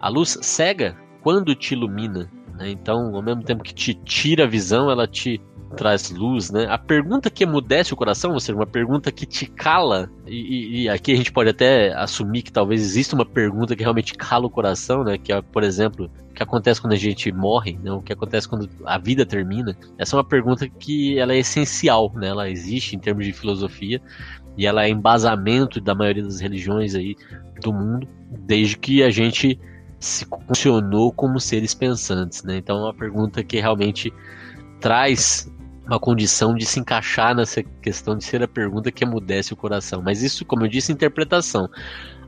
A 0.01 0.09
luz 0.09 0.39
cega 0.43 0.97
quando 1.23 1.57
te 1.57 1.75
ilumina. 1.75 2.31
Né? 2.55 2.71
Então, 2.71 3.17
ao 3.17 3.23
mesmo 3.23 3.43
tempo 3.43 3.65
que 3.65 3.75
te 3.75 3.95
tira 3.95 4.45
a 4.45 4.47
visão, 4.47 4.89
ela 4.89 5.09
te 5.09 5.41
traz 5.77 6.11
luz, 6.11 6.51
né? 6.51 6.67
A 6.69 6.79
pergunta 6.79 7.31
que 7.31 7.45
emudece 7.45 7.93
o 7.93 7.97
coração, 7.97 8.33
ou 8.33 8.41
seja, 8.41 8.57
uma 8.57 8.67
pergunta 8.67 9.11
que 9.11 9.27
te 9.27 9.47
cala, 9.47 10.11
e, 10.27 10.83
e, 10.83 10.89
aqui 10.89 11.13
a 11.13 11.17
gente 11.17 11.33
pode 11.33 11.51
até 11.51 11.93
assumir 11.95 12.43
que 12.43 12.53
talvez 12.53 12.81
exista 12.81 13.15
uma 13.15 13.25
pergunta 13.25 13.75
que 13.75 13.83
realmente 13.83 14.15
cala 14.15 14.47
o 14.47 14.51
coração, 14.51 15.05
né? 15.05 15.19
Que 15.19 15.33
é, 15.33 15.41
por 15.41 15.63
exemplo, 15.63 16.11
o 16.31 16.35
que 16.35 16.43
acontece 16.43 16.81
quando 16.81 16.93
a 16.93 16.97
gente 16.97 17.31
morre, 17.33 17.79
né? 17.83 17.91
O 17.93 18.01
que 18.01 18.13
acontece 18.13 18.49
quando 18.49 18.69
a 18.85 18.99
vida 18.99 19.27
termina? 19.27 19.77
Essa 19.99 20.15
é 20.15 20.19
uma 20.19 20.25
pergunta 20.25 20.69
que 20.69 21.19
ela 21.19 21.33
é 21.33 21.39
essencial, 21.39 22.13
né? 22.15 22.29
Ela 22.29 22.49
existe 22.49 22.95
em 22.95 22.99
termos 22.99 23.25
de 23.25 23.33
filosofia, 23.33 24.01
e 24.57 24.67
ela 24.67 24.85
é 24.85 24.89
embasamento 24.89 25.81
da 25.81 25.95
maioria 25.95 26.23
das 26.23 26.41
religiões 26.41 26.95
aí 26.95 27.17
do 27.63 27.73
mundo, 27.73 28.07
desde 28.31 28.77
que 28.77 29.03
a 29.03 29.11
gente 29.11 29.59
se 29.99 30.27
funcionou 30.27 31.13
como 31.13 31.39
seres 31.39 31.75
pensantes, 31.75 32.43
né? 32.43 32.57
Então 32.57 32.77
é 32.79 32.83
uma 32.83 32.95
pergunta 32.95 33.43
que 33.43 33.61
realmente 33.61 34.13
traz 34.81 35.49
uma 35.87 35.99
condição 35.99 36.55
de 36.55 36.65
se 36.65 36.81
encaixar 36.81 37.35
nessa 37.35 37.63
questão 37.63 38.17
de 38.17 38.25
ser 38.25 38.43
a 38.43 38.49
pergunta 38.49 38.93
que 38.93 39.05
emudece 39.05 39.53
o 39.53 39.57
coração. 39.57 40.03
Mas 40.03 40.23
isso, 40.23 40.45
como 40.45 40.65
eu 40.65 40.69
disse, 40.69 40.93
é 40.93 40.95
interpretação. 40.95 41.69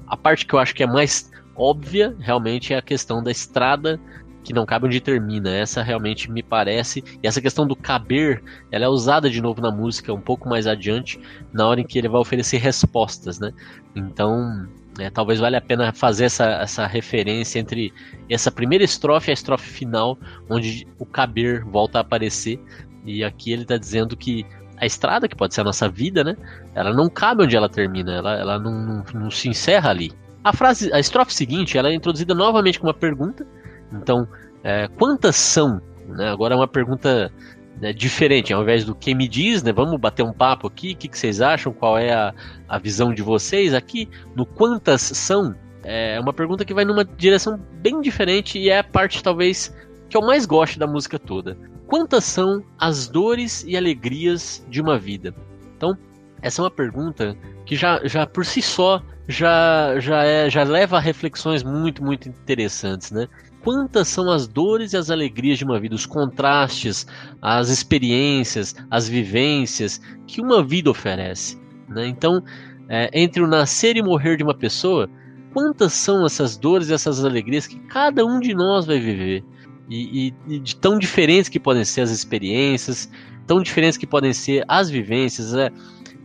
A 0.07 0.17
parte 0.17 0.45
que 0.45 0.55
eu 0.55 0.59
acho 0.59 0.75
que 0.75 0.83
é 0.83 0.87
mais 0.87 1.31
óbvia, 1.57 2.15
realmente, 2.19 2.73
é 2.73 2.79
a 2.79 2.83
questão 2.83 3.23
da 3.23 3.31
estrada 3.31 4.01
que 4.43 4.53
não 4.53 4.67
cabe 4.67 4.87
onde 4.87 5.01
termina. 5.01 5.51
Essa 5.51 5.83
realmente 5.83 6.31
me 6.31 6.43
parece. 6.43 7.03
E 7.23 7.27
essa 7.27 7.41
questão 7.41 7.67
do 7.67 7.75
caber, 7.75 8.43
ela 8.71 8.85
é 8.85 8.89
usada 8.89 9.31
de 9.31 9.41
novo 9.41 9.61
na 9.61 9.71
música 9.71 10.13
um 10.13 10.21
pouco 10.21 10.49
mais 10.49 10.67
adiante, 10.67 11.19
na 11.53 11.67
hora 11.67 11.81
em 11.81 11.87
que 11.87 11.99
ele 11.99 12.09
vai 12.09 12.21
oferecer 12.21 12.59
respostas, 12.59 13.39
né? 13.41 13.53
Então, 13.97 14.69
é, 14.99 15.11
talvez 15.11 15.41
valha 15.41 15.59
a 15.59 15.63
pena 15.63 15.93
fazer 15.93 16.27
essa, 16.27 16.45
essa 16.45 16.87
referência 16.87 17.59
entre 17.59 17.93
essa 18.29 18.51
primeira 18.51 18.85
estrofe 18.85 19.31
e 19.31 19.33
a 19.33 19.35
estrofe 19.35 19.69
final, 19.69 20.19
onde 20.49 20.87
o 20.99 21.07
caber 21.07 21.65
volta 21.65 21.99
a 21.99 22.01
aparecer. 22.03 22.61
E 23.05 23.23
aqui 23.23 23.53
ele 23.53 23.63
está 23.63 23.77
dizendo 23.77 24.17
que 24.17 24.47
a 24.77 24.87
estrada, 24.87 25.29
que 25.29 25.37
pode 25.37 25.55
ser 25.55 25.61
a 25.61 25.65
nossa 25.65 25.89
vida, 25.89 26.25
né? 26.25 26.37
Ela 26.75 26.93
não 26.93 27.09
cabe 27.09 27.45
onde 27.45 27.57
ela 27.57 27.69
termina, 27.69 28.13
ela, 28.13 28.35
ela 28.35 28.59
não, 28.59 28.73
não, 28.73 29.05
não 29.15 29.31
se 29.31 29.49
encerra 29.49 29.91
ali. 29.91 30.13
A 30.43 30.53
frase, 30.53 30.93
a 30.93 30.99
estrofe 30.99 31.33
seguinte, 31.33 31.79
ela 31.79 31.89
é 31.89 31.95
introduzida 31.95 32.35
novamente 32.35 32.79
com 32.79 32.87
uma 32.87 32.95
pergunta. 32.95 33.47
Então, 33.93 34.29
é, 34.63 34.89
quantas 34.89 35.37
são? 35.37 35.81
Né? 36.09 36.29
Agora 36.29 36.55
é 36.55 36.57
uma 36.57 36.69
pergunta 36.69 37.33
né, 37.81 37.93
diferente, 37.93 38.53
ao 38.53 38.63
invés 38.63 38.85
do 38.85 38.95
quem 38.95 39.15
me 39.15 39.29
diz, 39.29 39.63
né? 39.63 39.73
Vamos 39.73 39.99
bater 39.99 40.23
um 40.23 40.33
papo 40.33 40.67
aqui, 40.67 40.93
o 40.93 40.97
que, 40.97 41.09
que, 41.09 41.19
vocês 41.19 41.41
acham? 41.41 41.73
Qual 41.73 41.97
é 41.97 42.13
a, 42.13 42.35
a 42.69 42.79
visão 42.79 43.13
de 43.15 43.23
vocês? 43.23 43.75
Aqui, 43.75 44.09
no 44.35 44.45
quantas 44.45 45.03
são, 45.03 45.55
é 45.83 46.19
uma 46.21 46.33
pergunta 46.33 46.65
que 46.65 46.75
vai 46.75 46.85
numa 46.85 47.05
direção 47.05 47.59
bem 47.81 48.01
diferente 48.01 48.59
e 48.59 48.71
é 48.71 48.79
a 48.79 48.85
parte 48.85 49.23
talvez 49.23 49.75
que 50.09 50.17
eu 50.17 50.23
mais 50.23 50.47
gosto 50.47 50.79
da 50.79 50.87
música 50.87 51.19
toda. 51.19 51.57
Quantas 51.95 52.25
são 52.25 52.65
as 52.77 53.07
dores 53.07 53.65
e 53.69 53.77
alegrias 53.77 54.67
de 54.69 54.81
uma 54.81 54.99
vida? 54.99 55.33
Então, 55.77 55.97
essa 56.43 56.61
é 56.61 56.65
uma 56.65 56.71
pergunta 56.71 57.37
que 57.65 57.77
já, 57.77 58.05
já 58.05 58.27
por 58.27 58.45
si 58.45 58.61
só 58.61 59.01
já, 59.29 60.01
já, 60.01 60.25
é, 60.25 60.51
já 60.51 60.65
leva 60.65 60.97
a 60.97 61.01
reflexões 61.01 61.63
muito, 61.63 62.03
muito 62.03 62.29
interessantes, 62.29 63.13
né? 63.13 63.29
quantas 63.63 64.09
são 64.09 64.29
as 64.29 64.49
dores 64.49 64.93
e 64.93 64.97
as 64.97 65.09
alegrias 65.09 65.57
de 65.57 65.65
uma 65.65 65.79
vida, 65.79 65.95
os 65.95 66.05
contrastes, 66.05 67.07
as 67.41 67.69
experiências, 67.69 68.75
as 68.91 69.09
vivências 69.09 70.01
que 70.27 70.41
uma 70.41 70.65
vida 70.65 70.91
oferece. 70.91 71.57
Né? 71.89 72.09
Então, 72.09 72.43
é, 72.89 73.09
entre 73.15 73.41
o 73.41 73.47
nascer 73.47 73.97
e 73.97 74.03
morrer 74.03 74.37
de 74.37 74.43
uma 74.43 74.53
pessoa, 74.53 75.09
quantas 75.53 75.93
são 75.93 76.27
essas 76.27 76.57
dores 76.57 76.89
e 76.89 76.93
essas 76.93 77.25
alegrias 77.25 77.69
que 77.69 77.79
cada 77.87 78.27
um 78.27 78.41
de 78.41 78.53
nós 78.53 78.85
vai 78.85 78.99
viver? 78.99 79.45
E, 79.89 80.29
e, 80.49 80.55
e 80.55 80.59
de 80.59 80.77
tão 80.77 80.99
diferentes 80.99 81.49
que 81.49 81.61
podem 81.61 81.85
ser 81.85 82.01
as 82.01 82.11
experiências, 82.11 83.11
tão 83.47 83.63
diferentes 83.63 83.99
que 83.99 84.07
podem 84.07 84.33
ser 84.33 84.65
as 84.67 84.89
vivências. 84.89 85.55
É, 85.55 85.71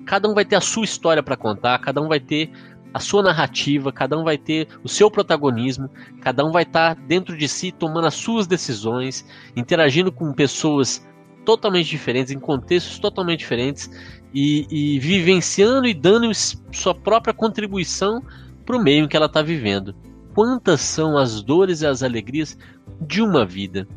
cada 0.06 0.30
um 0.30 0.34
vai 0.34 0.46
ter 0.46 0.56
a 0.56 0.62
sua 0.62 0.86
história 0.86 1.22
para 1.22 1.36
contar, 1.36 1.78
cada 1.80 2.02
um 2.02 2.08
vai 2.08 2.20
ter 2.20 2.52
a 2.94 3.00
sua 3.00 3.22
narrativa, 3.22 3.92
cada 3.92 4.18
um 4.18 4.24
vai 4.24 4.38
ter 4.38 4.68
o 4.84 4.90
seu 4.90 5.12
protagonismo, 5.12 5.90
cada 6.22 6.44
um 6.46 6.52
vai 6.52 6.64
estar 6.64 6.96
tá 6.96 7.02
dentro 7.08 7.38
de 7.38 7.48
si 7.48 7.72
tomando 7.72 8.08
as 8.08 8.16
suas 8.16 8.48
decisões, 8.48 9.26
interagindo 9.56 10.12
com 10.12 10.34
pessoas 10.34 11.08
totalmente 11.46 11.88
diferentes, 11.88 12.32
em 12.32 12.40
contextos 12.40 13.00
totalmente 13.00 13.40
diferentes 13.40 13.90
e, 14.34 14.68
e 14.70 15.00
vivenciando 15.00 15.88
e 15.88 15.94
dando 15.94 16.32
sua 16.34 16.94
própria 16.94 17.34
contribuição 17.34 18.24
para 18.66 18.78
o 18.78 18.84
meio 18.84 19.06
em 19.06 19.08
que 19.08 19.18
ela 19.18 19.26
está 19.26 19.42
vivendo. 19.42 19.96
Quantas 20.34 20.82
são 20.82 21.18
as 21.18 21.42
dores 21.42 21.82
e 21.82 21.88
as 21.88 22.04
alegrias 22.04 22.58
de 23.02 23.22
uma 23.22 23.46
vida? 23.46 23.88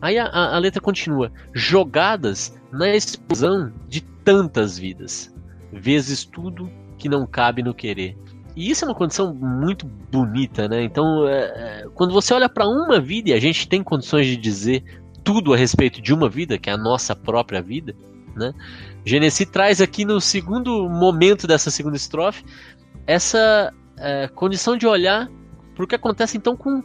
Aí 0.00 0.18
a, 0.18 0.26
a, 0.26 0.58
letra 0.58 0.80
continua: 0.80 1.30
jogadas 1.52 2.58
na 2.72 2.94
explosão 2.94 3.72
de 3.88 4.00
tantas 4.00 4.76
vidas, 4.76 5.32
vezes 5.72 6.24
tudo 6.24 6.70
que 6.98 7.08
não 7.08 7.26
cabe 7.26 7.62
no 7.62 7.74
querer. 7.74 8.16
E 8.54 8.70
isso 8.70 8.84
é 8.84 8.88
uma 8.88 8.94
condição 8.94 9.32
muito 9.32 9.86
bonita, 9.86 10.68
né? 10.68 10.82
Então, 10.82 11.26
é, 11.26 11.84
é 11.84 11.88
quando 11.94 12.12
você 12.12 12.34
olha 12.34 12.48
para 12.48 12.68
uma 12.68 13.00
vida 13.00 13.30
e 13.30 13.32
a 13.32 13.40
gente 13.40 13.66
tem 13.66 13.82
condições 13.82 14.26
de 14.26 14.36
dizer 14.36 14.84
tudo 15.24 15.54
a 15.54 15.56
respeito 15.56 16.02
de 16.02 16.12
uma 16.12 16.28
vida, 16.28 16.58
que 16.58 16.68
é 16.68 16.72
a 16.72 16.76
nossa 16.76 17.14
própria 17.16 17.62
vida, 17.62 17.94
né? 18.36 18.52
Genesi 19.04 19.46
traz 19.46 19.80
aqui 19.80 20.04
no 20.04 20.20
segundo 20.20 20.88
momento 20.88 21.46
dessa 21.46 21.70
segunda 21.70 21.96
estrofe 21.96 22.44
essa 23.06 23.72
é, 23.98 24.28
condição 24.28 24.76
de 24.76 24.86
olhar 24.86 25.28
para 25.74 25.84
o 25.84 25.88
que 25.88 25.94
acontece 25.94 26.36
então 26.36 26.56
com 26.56 26.82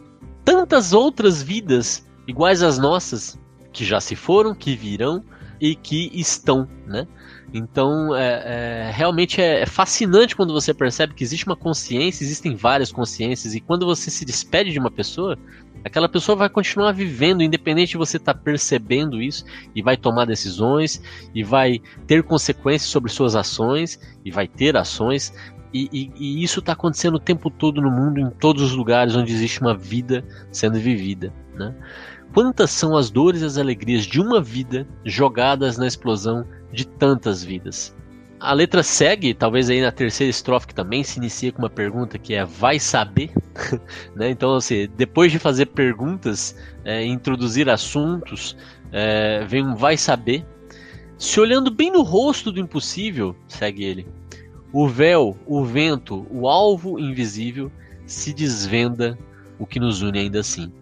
tantas 0.48 0.94
outras 0.94 1.42
vidas 1.42 2.08
iguais 2.26 2.62
às 2.62 2.78
nossas, 2.78 3.38
que 3.70 3.84
já 3.84 4.00
se 4.00 4.16
foram, 4.16 4.54
que 4.54 4.74
virão 4.74 5.22
e 5.60 5.74
que 5.74 6.10
estão, 6.14 6.66
né? 6.86 7.06
Então, 7.52 8.16
é, 8.16 8.86
é, 8.86 8.90
realmente 8.90 9.42
é, 9.42 9.60
é, 9.60 9.66
fascinante 9.66 10.34
quando 10.34 10.54
você 10.54 10.72
percebe 10.72 11.12
que 11.12 11.22
existe 11.22 11.44
uma 11.44 11.56
consciência, 11.56 12.24
existem 12.24 12.54
várias 12.56 12.90
consciências, 12.90 13.54
e 13.54 13.60
quando 13.60 13.84
você 13.84 14.10
se 14.10 14.24
despede 14.24 14.72
de 14.72 14.78
uma 14.78 14.90
pessoa, 14.90 15.38
aquela 15.84 16.08
pessoa 16.08 16.34
vai 16.34 16.48
continuar 16.48 16.92
vivendo, 16.92 17.42
independente 17.42 17.90
de 17.90 17.98
você 17.98 18.16
estar 18.16 18.32
tá 18.32 18.40
percebendo 18.40 19.20
isso, 19.20 19.44
e 19.74 19.82
vai 19.82 19.98
tomar 19.98 20.24
decisões, 20.24 21.02
e 21.34 21.42
vai 21.42 21.78
ter 22.06 22.22
consequências 22.22 22.90
sobre 22.90 23.10
suas 23.10 23.36
ações, 23.36 24.00
e 24.24 24.30
vai 24.30 24.48
ter 24.48 24.78
ações, 24.78 25.30
e, 25.72 25.88
e, 25.92 26.12
e 26.16 26.42
isso 26.42 26.60
está 26.60 26.72
acontecendo 26.72 27.16
o 27.16 27.20
tempo 27.20 27.50
todo 27.50 27.80
no 27.80 27.90
mundo, 27.90 28.20
em 28.20 28.30
todos 28.30 28.62
os 28.62 28.72
lugares 28.72 29.14
onde 29.14 29.32
existe 29.32 29.60
uma 29.60 29.76
vida 29.76 30.24
sendo 30.50 30.78
vivida. 30.78 31.32
Né? 31.54 31.74
Quantas 32.32 32.70
são 32.70 32.96
as 32.96 33.10
dores 33.10 33.42
e 33.42 33.44
as 33.44 33.58
alegrias 33.58 34.04
de 34.04 34.20
uma 34.20 34.40
vida 34.40 34.86
jogadas 35.04 35.76
na 35.76 35.86
explosão 35.86 36.46
de 36.72 36.86
tantas 36.86 37.42
vidas? 37.42 37.96
A 38.40 38.52
letra 38.52 38.84
segue, 38.84 39.34
talvez 39.34 39.68
aí 39.68 39.80
na 39.80 39.90
terceira 39.90 40.30
estrofe 40.30 40.68
que 40.68 40.74
também 40.74 41.02
se 41.02 41.18
inicia 41.18 41.50
com 41.50 41.58
uma 41.58 41.70
pergunta 41.70 42.18
que 42.18 42.34
é 42.34 42.44
vai 42.44 42.78
saber, 42.78 43.32
né? 44.14 44.30
Então, 44.30 44.54
assim, 44.54 44.88
depois 44.96 45.32
de 45.32 45.40
fazer 45.40 45.66
perguntas, 45.66 46.56
é, 46.84 47.04
introduzir 47.04 47.68
assuntos, 47.68 48.56
é, 48.92 49.44
vem 49.44 49.64
um 49.64 49.74
vai 49.74 49.96
saber. 49.96 50.46
Se 51.18 51.40
olhando 51.40 51.68
bem 51.68 51.90
no 51.90 52.02
rosto 52.02 52.52
do 52.52 52.60
impossível, 52.60 53.34
segue 53.48 53.82
ele, 53.82 54.06
o 54.72 54.86
véu, 54.86 55.36
o 55.46 55.64
vento, 55.64 56.26
o 56.30 56.48
alvo 56.48 56.98
invisível 56.98 57.70
se 58.06 58.32
desvenda 58.32 59.18
o 59.58 59.66
que 59.66 59.80
nos 59.80 60.02
une 60.02 60.18
ainda 60.18 60.40
assim. 60.40 60.72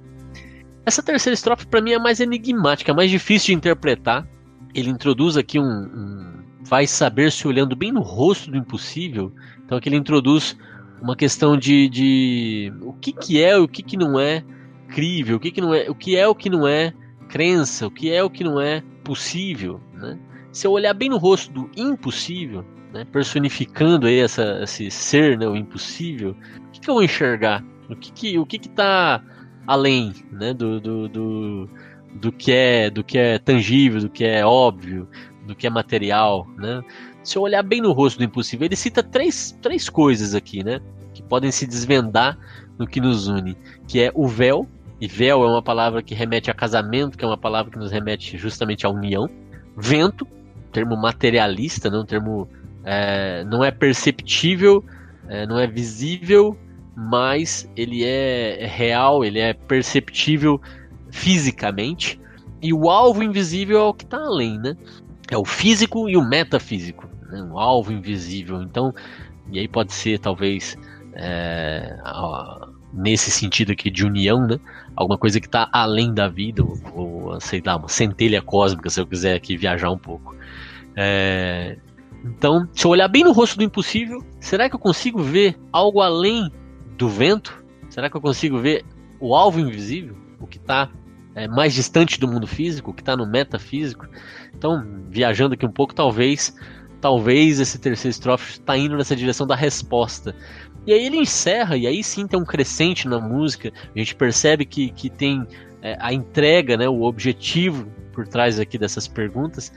Essa 0.84 1.02
terceira 1.02 1.34
estrofe 1.34 1.66
para 1.66 1.80
mim 1.80 1.92
é 1.92 1.98
mais 1.98 2.20
enigmática, 2.20 2.94
mais 2.94 3.10
difícil 3.10 3.48
de 3.48 3.54
interpretar. 3.54 4.26
Ele 4.74 4.90
introduz 4.90 5.36
aqui 5.36 5.58
um, 5.58 5.64
um, 5.64 6.44
vai 6.62 6.86
saber 6.86 7.32
se 7.32 7.48
olhando 7.48 7.74
bem 7.74 7.90
no 7.90 8.02
rosto 8.02 8.50
do 8.50 8.56
impossível. 8.56 9.32
Então 9.64 9.78
aqui 9.78 9.88
ele 9.88 9.96
introduz 9.96 10.56
uma 11.00 11.16
questão 11.16 11.56
de, 11.56 11.88
de 11.88 12.72
o 12.82 12.92
que, 12.92 13.12
que 13.12 13.42
é 13.42 13.56
o 13.56 13.66
que, 13.66 13.82
que 13.82 13.96
não 13.96 14.18
é 14.18 14.44
crível, 14.88 15.36
o 15.36 15.40
que, 15.40 15.50
que 15.50 15.60
não 15.60 15.74
é, 15.74 15.90
o 15.90 15.94
que 15.94 16.16
é 16.16 16.26
o 16.26 16.34
que 16.34 16.48
não 16.48 16.66
é 16.66 16.92
crença, 17.28 17.86
o 17.86 17.90
que 17.90 18.12
é 18.12 18.22
o 18.22 18.30
que 18.30 18.44
não 18.44 18.60
é 18.60 18.82
possível, 19.02 19.80
né? 19.92 20.18
Se 20.52 20.66
eu 20.66 20.72
olhar 20.72 20.94
bem 20.94 21.08
no 21.08 21.18
rosto 21.18 21.52
do 21.52 21.70
impossível, 21.76 22.64
né, 22.92 23.06
personificando 23.10 24.06
aí 24.06 24.20
essa, 24.20 24.60
esse 24.62 24.90
ser, 24.90 25.38
né, 25.38 25.46
o 25.46 25.56
impossível, 25.56 26.36
o 26.68 26.70
que, 26.72 26.80
que 26.80 26.90
eu 26.90 26.94
vou 26.94 27.02
enxergar? 27.02 27.64
O 27.88 27.96
que 27.96 28.12
que, 28.12 28.38
o 28.38 28.46
que, 28.46 28.58
que 28.58 28.68
tá 28.68 29.22
além 29.66 30.12
né, 30.30 30.54
do, 30.54 30.80
do, 30.80 31.08
do, 31.08 31.70
do, 32.14 32.32
que 32.32 32.52
é, 32.52 32.90
do 32.90 33.02
que 33.02 33.18
é 33.18 33.38
tangível, 33.38 34.00
do 34.00 34.10
que 34.10 34.24
é 34.24 34.44
óbvio, 34.44 35.08
do 35.46 35.54
que 35.54 35.66
é 35.66 35.70
material. 35.70 36.46
Né? 36.56 36.82
Se 37.22 37.36
eu 37.36 37.42
olhar 37.42 37.62
bem 37.62 37.80
no 37.80 37.92
rosto 37.92 38.18
do 38.18 38.24
impossível, 38.24 38.66
ele 38.66 38.76
cita 38.76 39.02
três, 39.02 39.56
três 39.60 39.88
coisas 39.88 40.34
aqui, 40.34 40.62
né? 40.62 40.80
Que 41.14 41.22
podem 41.22 41.50
se 41.50 41.66
desvendar 41.66 42.38
no 42.78 42.86
que 42.86 43.00
nos 43.00 43.26
une, 43.26 43.56
que 43.88 44.00
é 44.00 44.12
o 44.14 44.28
véu, 44.28 44.68
e 45.00 45.06
véu 45.06 45.42
é 45.42 45.46
uma 45.46 45.62
palavra 45.62 46.02
que 46.02 46.14
remete 46.14 46.50
a 46.50 46.54
casamento, 46.54 47.18
que 47.18 47.24
é 47.24 47.28
uma 47.28 47.36
palavra 47.36 47.70
que 47.70 47.78
nos 47.78 47.90
remete 47.90 48.38
justamente 48.38 48.86
à 48.86 48.90
união. 48.90 49.28
Vento, 49.76 50.26
termo 50.72 50.96
materialista, 50.96 51.90
né? 51.90 51.98
um 51.98 52.04
termo 52.04 52.48
é, 52.86 53.44
não 53.44 53.64
é 53.64 53.72
perceptível, 53.72 54.84
é, 55.28 55.44
não 55.44 55.58
é 55.58 55.66
visível, 55.66 56.56
mas 56.96 57.68
ele 57.76 58.04
é 58.04 58.64
real, 58.64 59.24
ele 59.24 59.40
é 59.40 59.52
perceptível 59.52 60.60
fisicamente. 61.10 62.20
E 62.62 62.72
o 62.72 62.88
alvo 62.88 63.22
invisível 63.22 63.78
é 63.78 63.82
o 63.82 63.92
que 63.92 64.04
está 64.04 64.18
além, 64.18 64.58
né? 64.58 64.76
É 65.28 65.36
o 65.36 65.44
físico 65.44 66.08
e 66.08 66.16
o 66.16 66.22
metafísico, 66.22 67.08
né? 67.28 67.42
o 67.42 67.58
alvo 67.58 67.92
invisível. 67.92 68.62
Então, 68.62 68.94
e 69.50 69.58
aí 69.58 69.66
pode 69.66 69.92
ser 69.92 70.20
talvez 70.20 70.78
é, 71.14 71.98
nesse 72.92 73.32
sentido 73.32 73.72
aqui 73.72 73.90
de 73.90 74.06
união, 74.06 74.46
né? 74.46 74.60
Alguma 74.94 75.18
coisa 75.18 75.40
que 75.40 75.46
está 75.46 75.68
além 75.72 76.14
da 76.14 76.28
vida, 76.28 76.62
ou, 76.62 76.78
ou, 76.94 77.40
sei 77.40 77.60
lá, 77.66 77.76
uma 77.76 77.88
centelha 77.88 78.40
cósmica, 78.40 78.88
se 78.88 79.00
eu 79.00 79.06
quiser 79.06 79.34
aqui 79.34 79.56
viajar 79.56 79.90
um 79.90 79.98
pouco. 79.98 80.34
É, 80.94 81.76
Então, 82.24 82.68
se 82.72 82.84
eu 82.84 82.90
olhar 82.90 83.08
bem 83.08 83.24
no 83.24 83.32
rosto 83.32 83.56
do 83.56 83.62
impossível, 83.62 84.24
será 84.40 84.68
que 84.68 84.74
eu 84.74 84.80
consigo 84.80 85.22
ver 85.22 85.56
algo 85.72 86.00
além 86.00 86.50
do 86.96 87.08
vento? 87.08 87.62
Será 87.88 88.10
que 88.10 88.16
eu 88.16 88.20
consigo 88.20 88.58
ver 88.58 88.84
o 89.20 89.34
alvo 89.34 89.60
invisível? 89.60 90.16
O 90.40 90.46
que 90.46 90.58
está 90.58 90.90
é, 91.34 91.46
mais 91.46 91.72
distante 91.72 92.18
do 92.18 92.26
mundo 92.26 92.46
físico, 92.46 92.90
o 92.90 92.94
que 92.94 93.02
está 93.02 93.16
no 93.16 93.26
metafísico? 93.26 94.06
Então, 94.54 94.84
viajando 95.08 95.54
aqui 95.54 95.64
um 95.64 95.72
pouco, 95.72 95.94
talvez 95.94 96.54
talvez 97.00 97.60
esse 97.60 97.78
terceiro 97.78 98.10
estrofe 98.10 98.52
está 98.52 98.76
indo 98.76 98.96
nessa 98.96 99.14
direção 99.14 99.46
da 99.46 99.54
resposta. 99.54 100.34
E 100.86 100.92
aí 100.92 101.04
ele 101.04 101.16
encerra, 101.16 101.76
e 101.76 101.86
aí 101.86 102.02
sim 102.02 102.26
tem 102.26 102.40
um 102.40 102.44
crescente 102.44 103.08
na 103.08 103.20
música, 103.20 103.72
a 103.94 103.98
gente 103.98 104.14
percebe 104.14 104.64
que, 104.64 104.90
que 104.90 105.10
tem 105.10 105.46
é, 105.82 105.96
a 106.00 106.12
entrega, 106.12 106.76
né, 106.76 106.88
o 106.88 107.02
objetivo 107.02 107.86
por 108.12 108.26
trás 108.26 108.58
aqui 108.58 108.78
dessas 108.78 109.06
perguntas, 109.06 109.72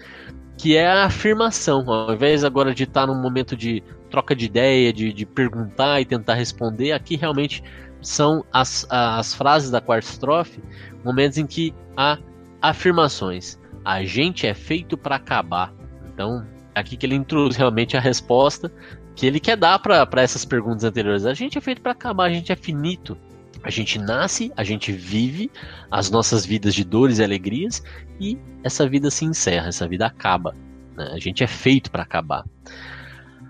que 0.59 0.75
é 0.75 0.85
a 0.85 1.05
afirmação. 1.05 1.89
Ao 1.89 2.13
invés 2.13 2.43
agora 2.43 2.75
de 2.75 2.83
estar 2.83 3.07
num 3.07 3.19
momento 3.19 3.55
de 3.55 3.81
troca 4.11 4.35
de 4.35 4.45
ideia, 4.45 4.91
de, 4.91 5.13
de 5.13 5.25
perguntar 5.25 6.01
e 6.01 6.05
tentar 6.05 6.33
responder, 6.33 6.91
aqui 6.91 7.15
realmente 7.15 7.63
são 8.01 8.43
as, 8.51 8.85
as 8.89 9.33
frases 9.33 9.71
da 9.71 9.79
quarta 9.79 10.09
estrofe, 10.09 10.61
momentos 11.03 11.37
em 11.37 11.47
que 11.47 11.73
há 11.95 12.17
afirmações. 12.61 13.57
A 13.85 14.03
gente 14.03 14.45
é 14.45 14.53
feito 14.53 14.97
para 14.97 15.15
acabar. 15.15 15.73
Então, 16.13 16.45
aqui 16.75 16.97
que 16.97 17.05
ele 17.05 17.15
introduz 17.15 17.55
realmente 17.55 17.95
a 17.95 18.01
resposta 18.01 18.69
que 19.15 19.25
ele 19.25 19.39
quer 19.39 19.55
dar 19.55 19.79
para 19.79 20.21
essas 20.21 20.43
perguntas 20.43 20.83
anteriores. 20.83 21.25
A 21.25 21.33
gente 21.33 21.57
é 21.57 21.61
feito 21.61 21.81
para 21.81 21.93
acabar, 21.93 22.25
a 22.25 22.33
gente 22.33 22.51
é 22.51 22.55
finito. 22.57 23.17
A 23.63 23.69
gente 23.69 23.99
nasce, 23.99 24.51
a 24.55 24.63
gente 24.63 24.91
vive 24.91 25.51
as 25.91 26.09
nossas 26.09 26.45
vidas 26.45 26.73
de 26.73 26.83
dores 26.83 27.19
e 27.19 27.23
alegrias 27.23 27.83
e 28.19 28.37
essa 28.63 28.87
vida 28.87 29.11
se 29.11 29.25
encerra, 29.25 29.67
essa 29.67 29.87
vida 29.87 30.05
acaba. 30.05 30.53
Né? 30.95 31.11
A 31.13 31.19
gente 31.19 31.43
é 31.43 31.47
feito 31.47 31.91
para 31.91 32.03
acabar. 32.03 32.45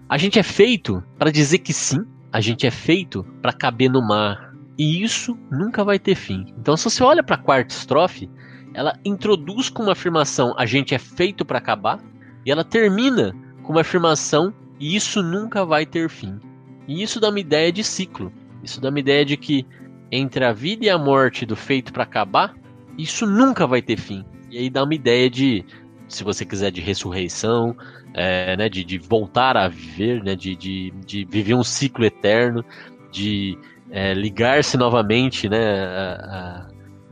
A 0.07 0.17
gente 0.17 0.39
é 0.39 0.43
feito 0.43 1.03
para 1.17 1.31
dizer 1.31 1.59
que 1.59 1.73
sim, 1.73 1.99
a 2.31 2.41
gente 2.41 2.65
é 2.65 2.71
feito 2.71 3.23
para 3.41 3.53
caber 3.53 3.89
no 3.89 4.01
mar. 4.01 4.53
E 4.77 5.03
isso 5.03 5.37
nunca 5.51 5.83
vai 5.83 5.99
ter 5.99 6.15
fim. 6.15 6.45
Então, 6.57 6.75
se 6.77 6.85
você 6.85 7.03
olha 7.03 7.21
para 7.21 7.35
a 7.35 7.39
quarta 7.39 7.73
estrofe, 7.73 8.29
ela 8.73 8.97
introduz 9.03 9.69
com 9.69 9.83
uma 9.83 9.91
afirmação: 9.91 10.55
a 10.57 10.65
gente 10.65 10.95
é 10.95 10.97
feito 10.99 11.43
para 11.43 11.57
acabar, 11.57 11.99
e 12.45 12.51
ela 12.51 12.63
termina 12.63 13.35
com 13.61 13.73
uma 13.73 13.81
afirmação: 13.81 14.53
e 14.79 14.95
isso 14.95 15.21
nunca 15.21 15.65
vai 15.65 15.85
ter 15.85 16.09
fim. 16.09 16.39
E 16.87 17.03
isso 17.03 17.19
dá 17.19 17.29
uma 17.29 17.39
ideia 17.39 17.71
de 17.71 17.83
ciclo. 17.83 18.31
Isso 18.63 18.79
dá 18.81 18.89
uma 18.89 18.99
ideia 18.99 19.25
de 19.25 19.37
que 19.37 19.65
entre 20.11 20.45
a 20.45 20.51
vida 20.51 20.85
e 20.85 20.89
a 20.89 20.97
morte 20.97 21.45
do 21.45 21.55
feito 21.55 21.93
para 21.93 22.03
acabar, 22.03 22.55
isso 22.97 23.25
nunca 23.25 23.65
vai 23.67 23.81
ter 23.81 23.97
fim. 23.97 24.25
E 24.49 24.57
aí 24.57 24.69
dá 24.69 24.83
uma 24.83 24.93
ideia 24.93 25.29
de, 25.29 25.63
se 26.07 26.23
você 26.23 26.45
quiser, 26.45 26.71
de 26.71 26.81
ressurreição, 26.81 27.75
é, 28.13 28.57
né, 28.57 28.69
de, 28.69 28.83
de, 28.83 28.97
voltar 28.97 29.55
a 29.55 29.67
viver, 29.67 30.23
né, 30.23 30.35
de, 30.35 30.55
de, 30.55 30.91
de 31.05 31.25
viver 31.25 31.53
um 31.53 31.63
ciclo 31.63 32.03
eterno, 32.03 32.63
de 33.11 33.57
é, 33.91 34.13
ligar-se 34.13 34.77
novamente 34.77 35.47
né, 35.47 35.57
a, 35.57 36.67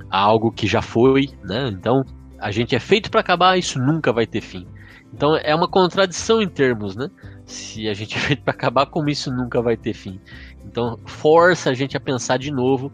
a, 0.09 0.19
algo 0.19 0.51
que 0.51 0.65
já 0.65 0.81
foi. 0.81 1.29
Né? 1.43 1.69
Então, 1.71 2.03
a 2.39 2.51
gente 2.51 2.75
é 2.75 2.79
feito 2.79 3.09
para 3.11 3.21
acabar, 3.21 3.57
isso 3.57 3.79
nunca 3.79 4.11
vai 4.11 4.25
ter 4.25 4.41
fim. 4.41 4.67
Então 5.13 5.35
é 5.35 5.55
uma 5.55 5.67
contradição 5.67 6.41
em 6.41 6.47
termos, 6.47 6.95
né? 6.95 7.09
Se 7.47 7.87
a 7.87 7.93
gente 7.93 8.15
é 8.15 8.19
feito 8.19 8.43
para 8.43 8.53
acabar, 8.53 8.85
como 8.85 9.09
isso 9.09 9.31
nunca 9.31 9.61
vai 9.61 9.75
ter 9.75 9.93
fim. 9.93 10.19
Então 10.63 10.99
força 11.05 11.71
a 11.71 11.73
gente 11.73 11.97
a 11.97 11.99
pensar 11.99 12.37
de 12.37 12.51
novo 12.51 12.91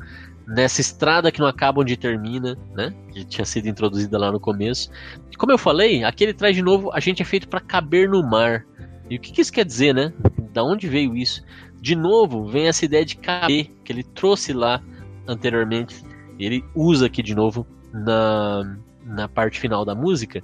nessa 0.47 0.79
estrada 0.79 1.31
que 1.31 1.39
não 1.39 1.47
acaba 1.47 1.81
onde 1.81 1.97
termina, 1.97 2.57
né? 2.73 2.93
Que 3.11 3.25
tinha 3.25 3.45
sido 3.45 3.67
introduzida 3.67 4.17
lá 4.17 4.31
no 4.31 4.39
começo. 4.39 4.89
E 5.31 5.35
como 5.35 5.51
eu 5.51 5.57
falei, 5.57 6.03
aqui 6.03 6.23
ele 6.23 6.33
traz 6.33 6.55
de 6.55 6.61
novo, 6.61 6.91
a 6.93 6.99
gente 6.99 7.21
é 7.21 7.25
feito 7.25 7.47
para 7.47 7.59
caber 7.59 8.09
no 8.09 8.23
mar. 8.23 8.65
E 9.09 9.17
o 9.17 9.19
que, 9.19 9.31
que 9.31 9.41
isso 9.41 9.51
quer 9.51 9.65
dizer, 9.65 9.93
né? 9.93 10.13
Da 10.53 10.63
onde 10.63 10.87
veio 10.87 11.15
isso? 11.15 11.43
De 11.81 11.95
novo, 11.95 12.45
vem 12.45 12.67
essa 12.67 12.85
ideia 12.85 13.05
de 13.05 13.17
caber 13.17 13.71
que 13.83 13.91
ele 13.91 14.03
trouxe 14.03 14.53
lá 14.53 14.81
anteriormente. 15.27 16.03
Ele 16.39 16.63
usa 16.75 17.07
aqui 17.07 17.21
de 17.21 17.35
novo 17.35 17.67
na, 17.93 18.77
na 19.05 19.27
parte 19.27 19.59
final 19.59 19.85
da 19.85 19.93
música, 19.93 20.43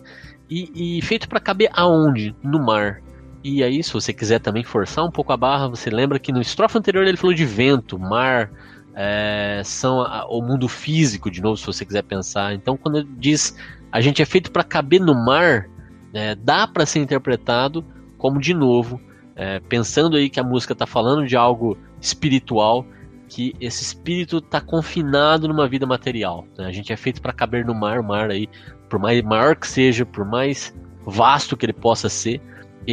e, 0.50 0.98
e 0.98 1.02
feito 1.02 1.30
para 1.30 1.40
caber 1.40 1.70
aonde? 1.74 2.36
No 2.44 2.60
mar. 2.60 3.02
E 3.44 3.64
aí, 3.64 3.82
se 3.82 3.94
você 3.94 4.12
quiser 4.12 4.40
também 4.40 4.64
forçar 4.64 5.06
um 5.06 5.12
pouco 5.12 5.32
a 5.32 5.38
barra, 5.38 5.68
você 5.68 5.90
lembra 5.90 6.20
que 6.20 6.32
no 6.32 6.42
estrofe 6.42 6.78
anterior 6.78 7.08
ele 7.08 7.18
falou 7.18 7.34
de 7.34 7.46
vento, 7.46 7.98
mar, 7.98 8.52
é, 8.94 9.62
são 9.64 10.02
a, 10.02 10.26
o 10.26 10.42
mundo 10.42 10.68
físico, 10.68 11.32
de 11.32 11.42
novo, 11.42 11.56
se 11.56 11.66
você 11.66 11.86
quiser 11.86 12.04
pensar. 12.04 12.54
Então, 12.54 12.76
quando 12.76 12.98
ele 12.98 13.10
diz 13.18 13.56
a 13.92 14.02
gente 14.02 14.22
é 14.22 14.26
feito 14.26 14.52
para 14.52 14.64
caber 14.64 15.02
no 15.02 15.16
mar, 15.16 15.68
é, 16.14 16.36
dá 16.36 16.68
para 16.68 16.86
ser 16.86 17.00
interpretado 17.00 17.84
como, 18.18 18.40
de 18.40 18.54
novo, 18.54 19.02
é, 19.36 19.60
pensando 19.62 20.18
aí 20.18 20.30
que 20.30 20.40
a 20.40 20.44
música 20.44 20.74
está 20.74 20.86
falando 20.86 21.26
de 21.26 21.36
algo 21.36 21.78
espiritual, 22.02 22.86
que 23.28 23.56
esse 23.60 23.84
espírito 23.84 24.38
está 24.38 24.60
confinado 24.60 25.48
numa 25.48 25.68
vida 25.68 25.86
material. 25.86 26.46
Né? 26.58 26.66
A 26.66 26.72
gente 26.72 26.92
é 26.92 26.98
feito 26.98 27.22
para 27.22 27.32
caber 27.32 27.66
no 27.66 27.74
mar, 27.74 28.00
o 28.00 28.04
mar 28.04 28.30
aí 28.30 28.50
por 28.90 29.00
mais 29.00 29.22
maior 29.24 29.56
que 29.56 29.68
seja, 29.68 30.06
por 30.06 30.26
mais 30.26 30.76
vasto 31.06 31.56
que 31.56 31.66
ele 31.66 31.74
possa 31.74 32.10
ser, 32.10 32.42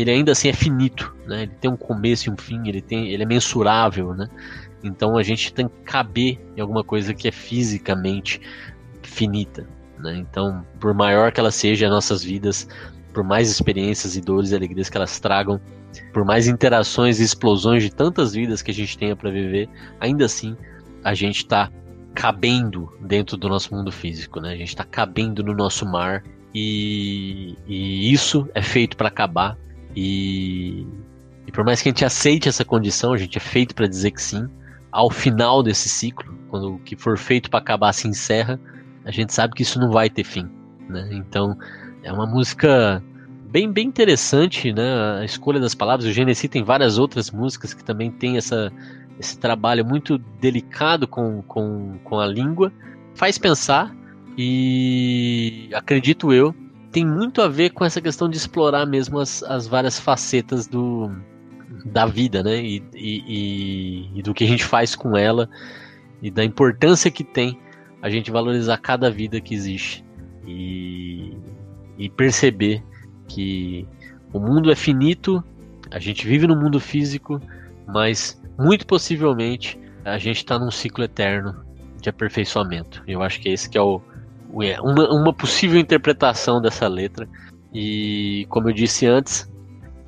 ele 0.01 0.11
ainda 0.11 0.33
assim 0.33 0.49
é 0.49 0.53
finito, 0.53 1.15
né? 1.27 1.45
Ele 1.45 1.53
tem 1.59 1.71
um 1.71 1.77
começo 1.77 2.29
e 2.29 2.33
um 2.33 2.37
fim, 2.37 2.69
ele 2.69 2.83
tem, 2.83 3.11
ele 3.13 3.23
é 3.23 3.27
mensurável, 3.27 4.13
né? 4.15 4.29
Então 4.85 5.17
a 5.17 5.23
gente 5.23 5.53
tem 5.55 5.69
que 5.69 5.75
caber 5.85 6.39
em 6.55 6.61
alguma 6.61 6.85
coisa 6.85 7.15
que 7.15 7.27
é 7.27 7.33
fisicamente 7.33 8.41
finita, 9.03 9.67
né? 9.99 10.17
Então, 10.19 10.65
por 10.79 10.93
maior 10.93 11.33
que 11.33 11.41
ela 11.41 11.51
seja 11.51 11.87
as 11.87 11.93
nossas 11.93 12.23
vidas, 12.23 12.69
por 13.15 13.25
mais 13.25 13.51
experiências 13.51 14.17
e 14.17 14.21
dores 14.21 14.51
e 14.51 14.55
alegrias 14.55 14.91
que 14.91 14.99
elas 14.99 15.19
tragam, 15.19 15.59
por 16.13 16.27
mais 16.27 16.47
interações 16.47 17.19
e 17.19 17.23
explosões 17.23 17.83
de 17.83 17.91
tantas 17.91 18.35
vidas 18.35 18.61
que 18.61 18.71
a 18.71 18.75
gente 18.75 18.99
tenha 18.99 19.17
para 19.17 19.31
viver, 19.31 19.67
ainda 19.99 20.27
assim 20.27 20.55
a 21.03 21.15
gente 21.15 21.39
está 21.39 21.71
cabendo 22.15 22.93
dentro 23.01 23.37
do 23.39 23.49
nosso 23.49 23.75
mundo 23.75 23.91
físico, 23.91 24.41
né? 24.41 24.53
A 24.53 24.57
gente 24.57 24.69
está 24.69 24.85
cabendo 24.85 25.43
no 25.43 25.55
nosso 25.55 25.87
mar 25.87 26.23
e, 26.55 27.57
e 27.67 28.13
isso 28.13 28.47
é 28.55 28.61
feito 28.61 28.95
para 28.95 29.09
acabar 29.09 29.57
e, 29.97 30.87
e, 31.47 31.53
por 31.53 31.65
mais 31.65 31.81
que 31.81 31.89
a 31.89 31.91
gente 31.91 32.05
aceite 32.05 32.49
essa 32.49 32.65
condição, 32.65 33.15
a 33.15 33.17
gente 33.17 33.39
é 33.39 33.41
feito 33.41 33.75
para 33.75 33.87
dizer 33.87 34.11
que 34.11 34.23
sim. 34.23 34.47
Ao 34.93 35.11
final 35.11 35.63
desse 35.63 35.89
ciclo, 35.89 36.39
quando 36.51 36.75
o 36.75 36.79
que 36.79 36.95
for 36.95 37.17
feito 37.17 37.49
para 37.49 37.59
acabar 37.59 37.93
se 37.93 38.07
encerra, 38.07 38.61
a 39.05 39.11
gente 39.11 39.33
sabe 39.33 39.55
que 39.55 39.63
isso 39.63 39.81
não 39.81 39.91
vai 39.91 40.11
ter 40.11 40.25
fim, 40.25 40.49
né? 40.89 41.09
Então 41.13 41.57
é 42.03 42.13
uma 42.13 42.27
música 42.27 43.03
bem 43.51 43.73
bem 43.73 43.87
interessante, 43.87 44.73
né? 44.73 45.19
A 45.21 45.25
escolha 45.25 45.61
das 45.61 45.75
palavras. 45.75 46.07
O 46.07 46.13
Genesi 46.13 46.49
tem 46.49 46.63
várias 46.63 46.99
outras 46.99 47.31
músicas 47.31 47.73
que 47.73 47.85
também 47.85 48.11
tem 48.11 48.37
essa 48.37 48.73
esse 49.19 49.39
trabalho 49.39 49.85
muito 49.85 50.19
delicado 50.41 51.09
com, 51.09 51.43
com, 51.43 51.99
com 52.05 52.21
a 52.21 52.27
língua, 52.27 52.71
faz 53.15 53.39
pensar 53.39 53.95
e 54.37 55.71
acredito 55.73 56.33
eu, 56.35 56.55
tem 56.97 57.05
muito 57.05 57.43
a 57.43 57.49
ver 57.49 57.73
com 57.73 57.85
essa 57.85 58.01
questão 58.01 58.27
de 58.27 58.39
explorar 58.39 58.87
mesmo 58.87 59.19
as, 59.19 59.43
as 59.43 59.67
várias 59.67 60.01
facetas 60.01 60.67
do, 60.67 61.15
da 61.85 62.07
vida, 62.07 62.43
né? 62.43 62.57
E, 62.57 62.83
e, 62.95 63.25
e, 63.29 64.19
e 64.19 64.23
do 64.23 64.33
que 64.33 64.45
a 64.45 64.47
gente 64.47 64.65
faz 64.65 64.97
com 64.97 65.15
ela 65.15 65.47
e 66.23 66.31
da 66.31 66.43
importância 66.43 67.11
que 67.11 67.23
tem 67.23 67.61
a 68.01 68.09
gente 68.09 68.31
valorizar 68.31 68.79
cada 68.79 69.11
vida 69.11 69.43
que 69.43 69.55
existe 69.55 70.03
e, 70.47 71.37
e 71.99 72.09
perceber 72.09 72.83
que 73.29 73.87
o 74.33 74.41
mundo 74.41 74.73
é 74.73 74.75
finito, 74.75 75.45
a 75.91 75.99
gente 75.99 76.27
vive 76.27 76.47
no 76.47 76.57
mundo 76.57 76.81
físico, 76.81 77.39
mas 77.87 78.41
muito 78.59 78.87
possivelmente 78.87 79.79
a 80.03 80.17
gente 80.17 80.39
está 80.39 80.59
num 80.59 80.71
ciclo 80.71 81.05
eterno 81.05 81.63
de 82.01 82.09
aperfeiçoamento. 82.09 83.03
Eu 83.07 83.21
acho 83.21 83.39
que 83.39 83.51
esse 83.51 83.69
que 83.69 83.77
é 83.77 83.83
o, 83.83 84.01
uma, 84.81 85.09
uma 85.11 85.33
possível 85.33 85.79
interpretação 85.79 86.61
dessa 86.61 86.89
letra. 86.89 87.29
E 87.73 88.47
como 88.49 88.69
eu 88.69 88.73
disse 88.73 89.07
antes, 89.07 89.51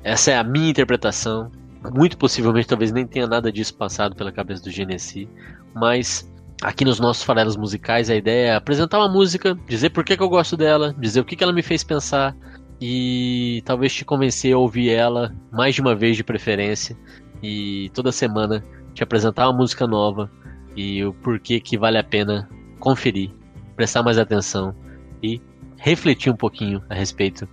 essa 0.03 0.31
é 0.31 0.37
a 0.37 0.43
minha 0.43 0.69
interpretação. 0.69 1.51
Muito 1.93 2.17
possivelmente, 2.17 2.67
talvez 2.67 2.91
nem 2.91 3.05
tenha 3.05 3.27
nada 3.27 3.51
disso 3.51 3.75
passado 3.75 4.15
pela 4.15 4.31
cabeça 4.31 4.63
do 4.63 4.71
Genesi, 4.71 5.29
mas 5.73 6.29
aqui 6.61 6.83
nos 6.83 6.99
nossos 6.99 7.23
farelos 7.23 7.55
musicais 7.55 8.09
a 8.09 8.15
ideia 8.15 8.49
é 8.49 8.55
apresentar 8.55 8.99
uma 8.99 9.07
música, 9.07 9.57
dizer 9.65 9.91
por 9.91 10.03
que, 10.03 10.17
que 10.17 10.23
eu 10.23 10.27
gosto 10.27 10.57
dela, 10.57 10.93
dizer 10.97 11.21
o 11.21 11.25
que, 11.25 11.37
que 11.37 11.43
ela 11.43 11.53
me 11.53 11.61
fez 11.63 11.81
pensar 11.81 12.35
e 12.81 13.61
talvez 13.65 13.93
te 13.93 14.03
convencer 14.03 14.53
a 14.53 14.57
ouvir 14.57 14.89
ela 14.89 15.33
mais 15.51 15.75
de 15.75 15.81
uma 15.81 15.95
vez 15.95 16.17
de 16.17 16.23
preferência 16.23 16.97
e 17.41 17.89
toda 17.93 18.11
semana 18.11 18.63
te 18.93 19.03
apresentar 19.03 19.47
uma 19.47 19.57
música 19.57 19.87
nova 19.87 20.29
e 20.75 21.03
o 21.03 21.13
porquê 21.13 21.59
que 21.59 21.77
vale 21.77 21.97
a 21.97 22.03
pena 22.03 22.49
conferir, 22.79 23.31
prestar 23.79 24.03
mais 24.03 24.17
atenção 24.17 24.75
e 25.23 25.41
refletir 25.77 26.29
um 26.29 26.35
pouquinho 26.35 26.83
a 26.89 26.93
respeito 26.93 27.47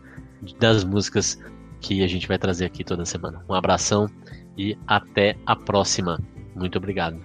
das 0.59 0.83
músicas 0.83 1.39
que 1.81 2.03
a 2.03 2.09
gente 2.09 2.27
vai 2.27 2.37
trazer 2.37 2.65
aqui 2.65 2.83
toda 2.83 3.05
semana. 3.05 3.45
Um 3.49 3.55
abração 3.55 4.11
e 4.59 4.77
até 4.89 5.37
a 5.47 5.55
próxima. 5.55 6.19
Muito 6.53 6.79
obrigado. 6.79 7.17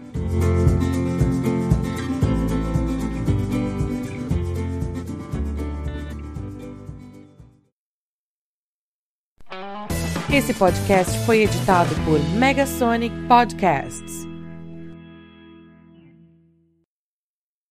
Esse 10.31 10.53
podcast 10.53 11.17
foi 11.25 11.41
editado 11.41 11.89
por 12.05 12.19
Megasonic 12.37 13.15
Podcasts. 13.27 14.30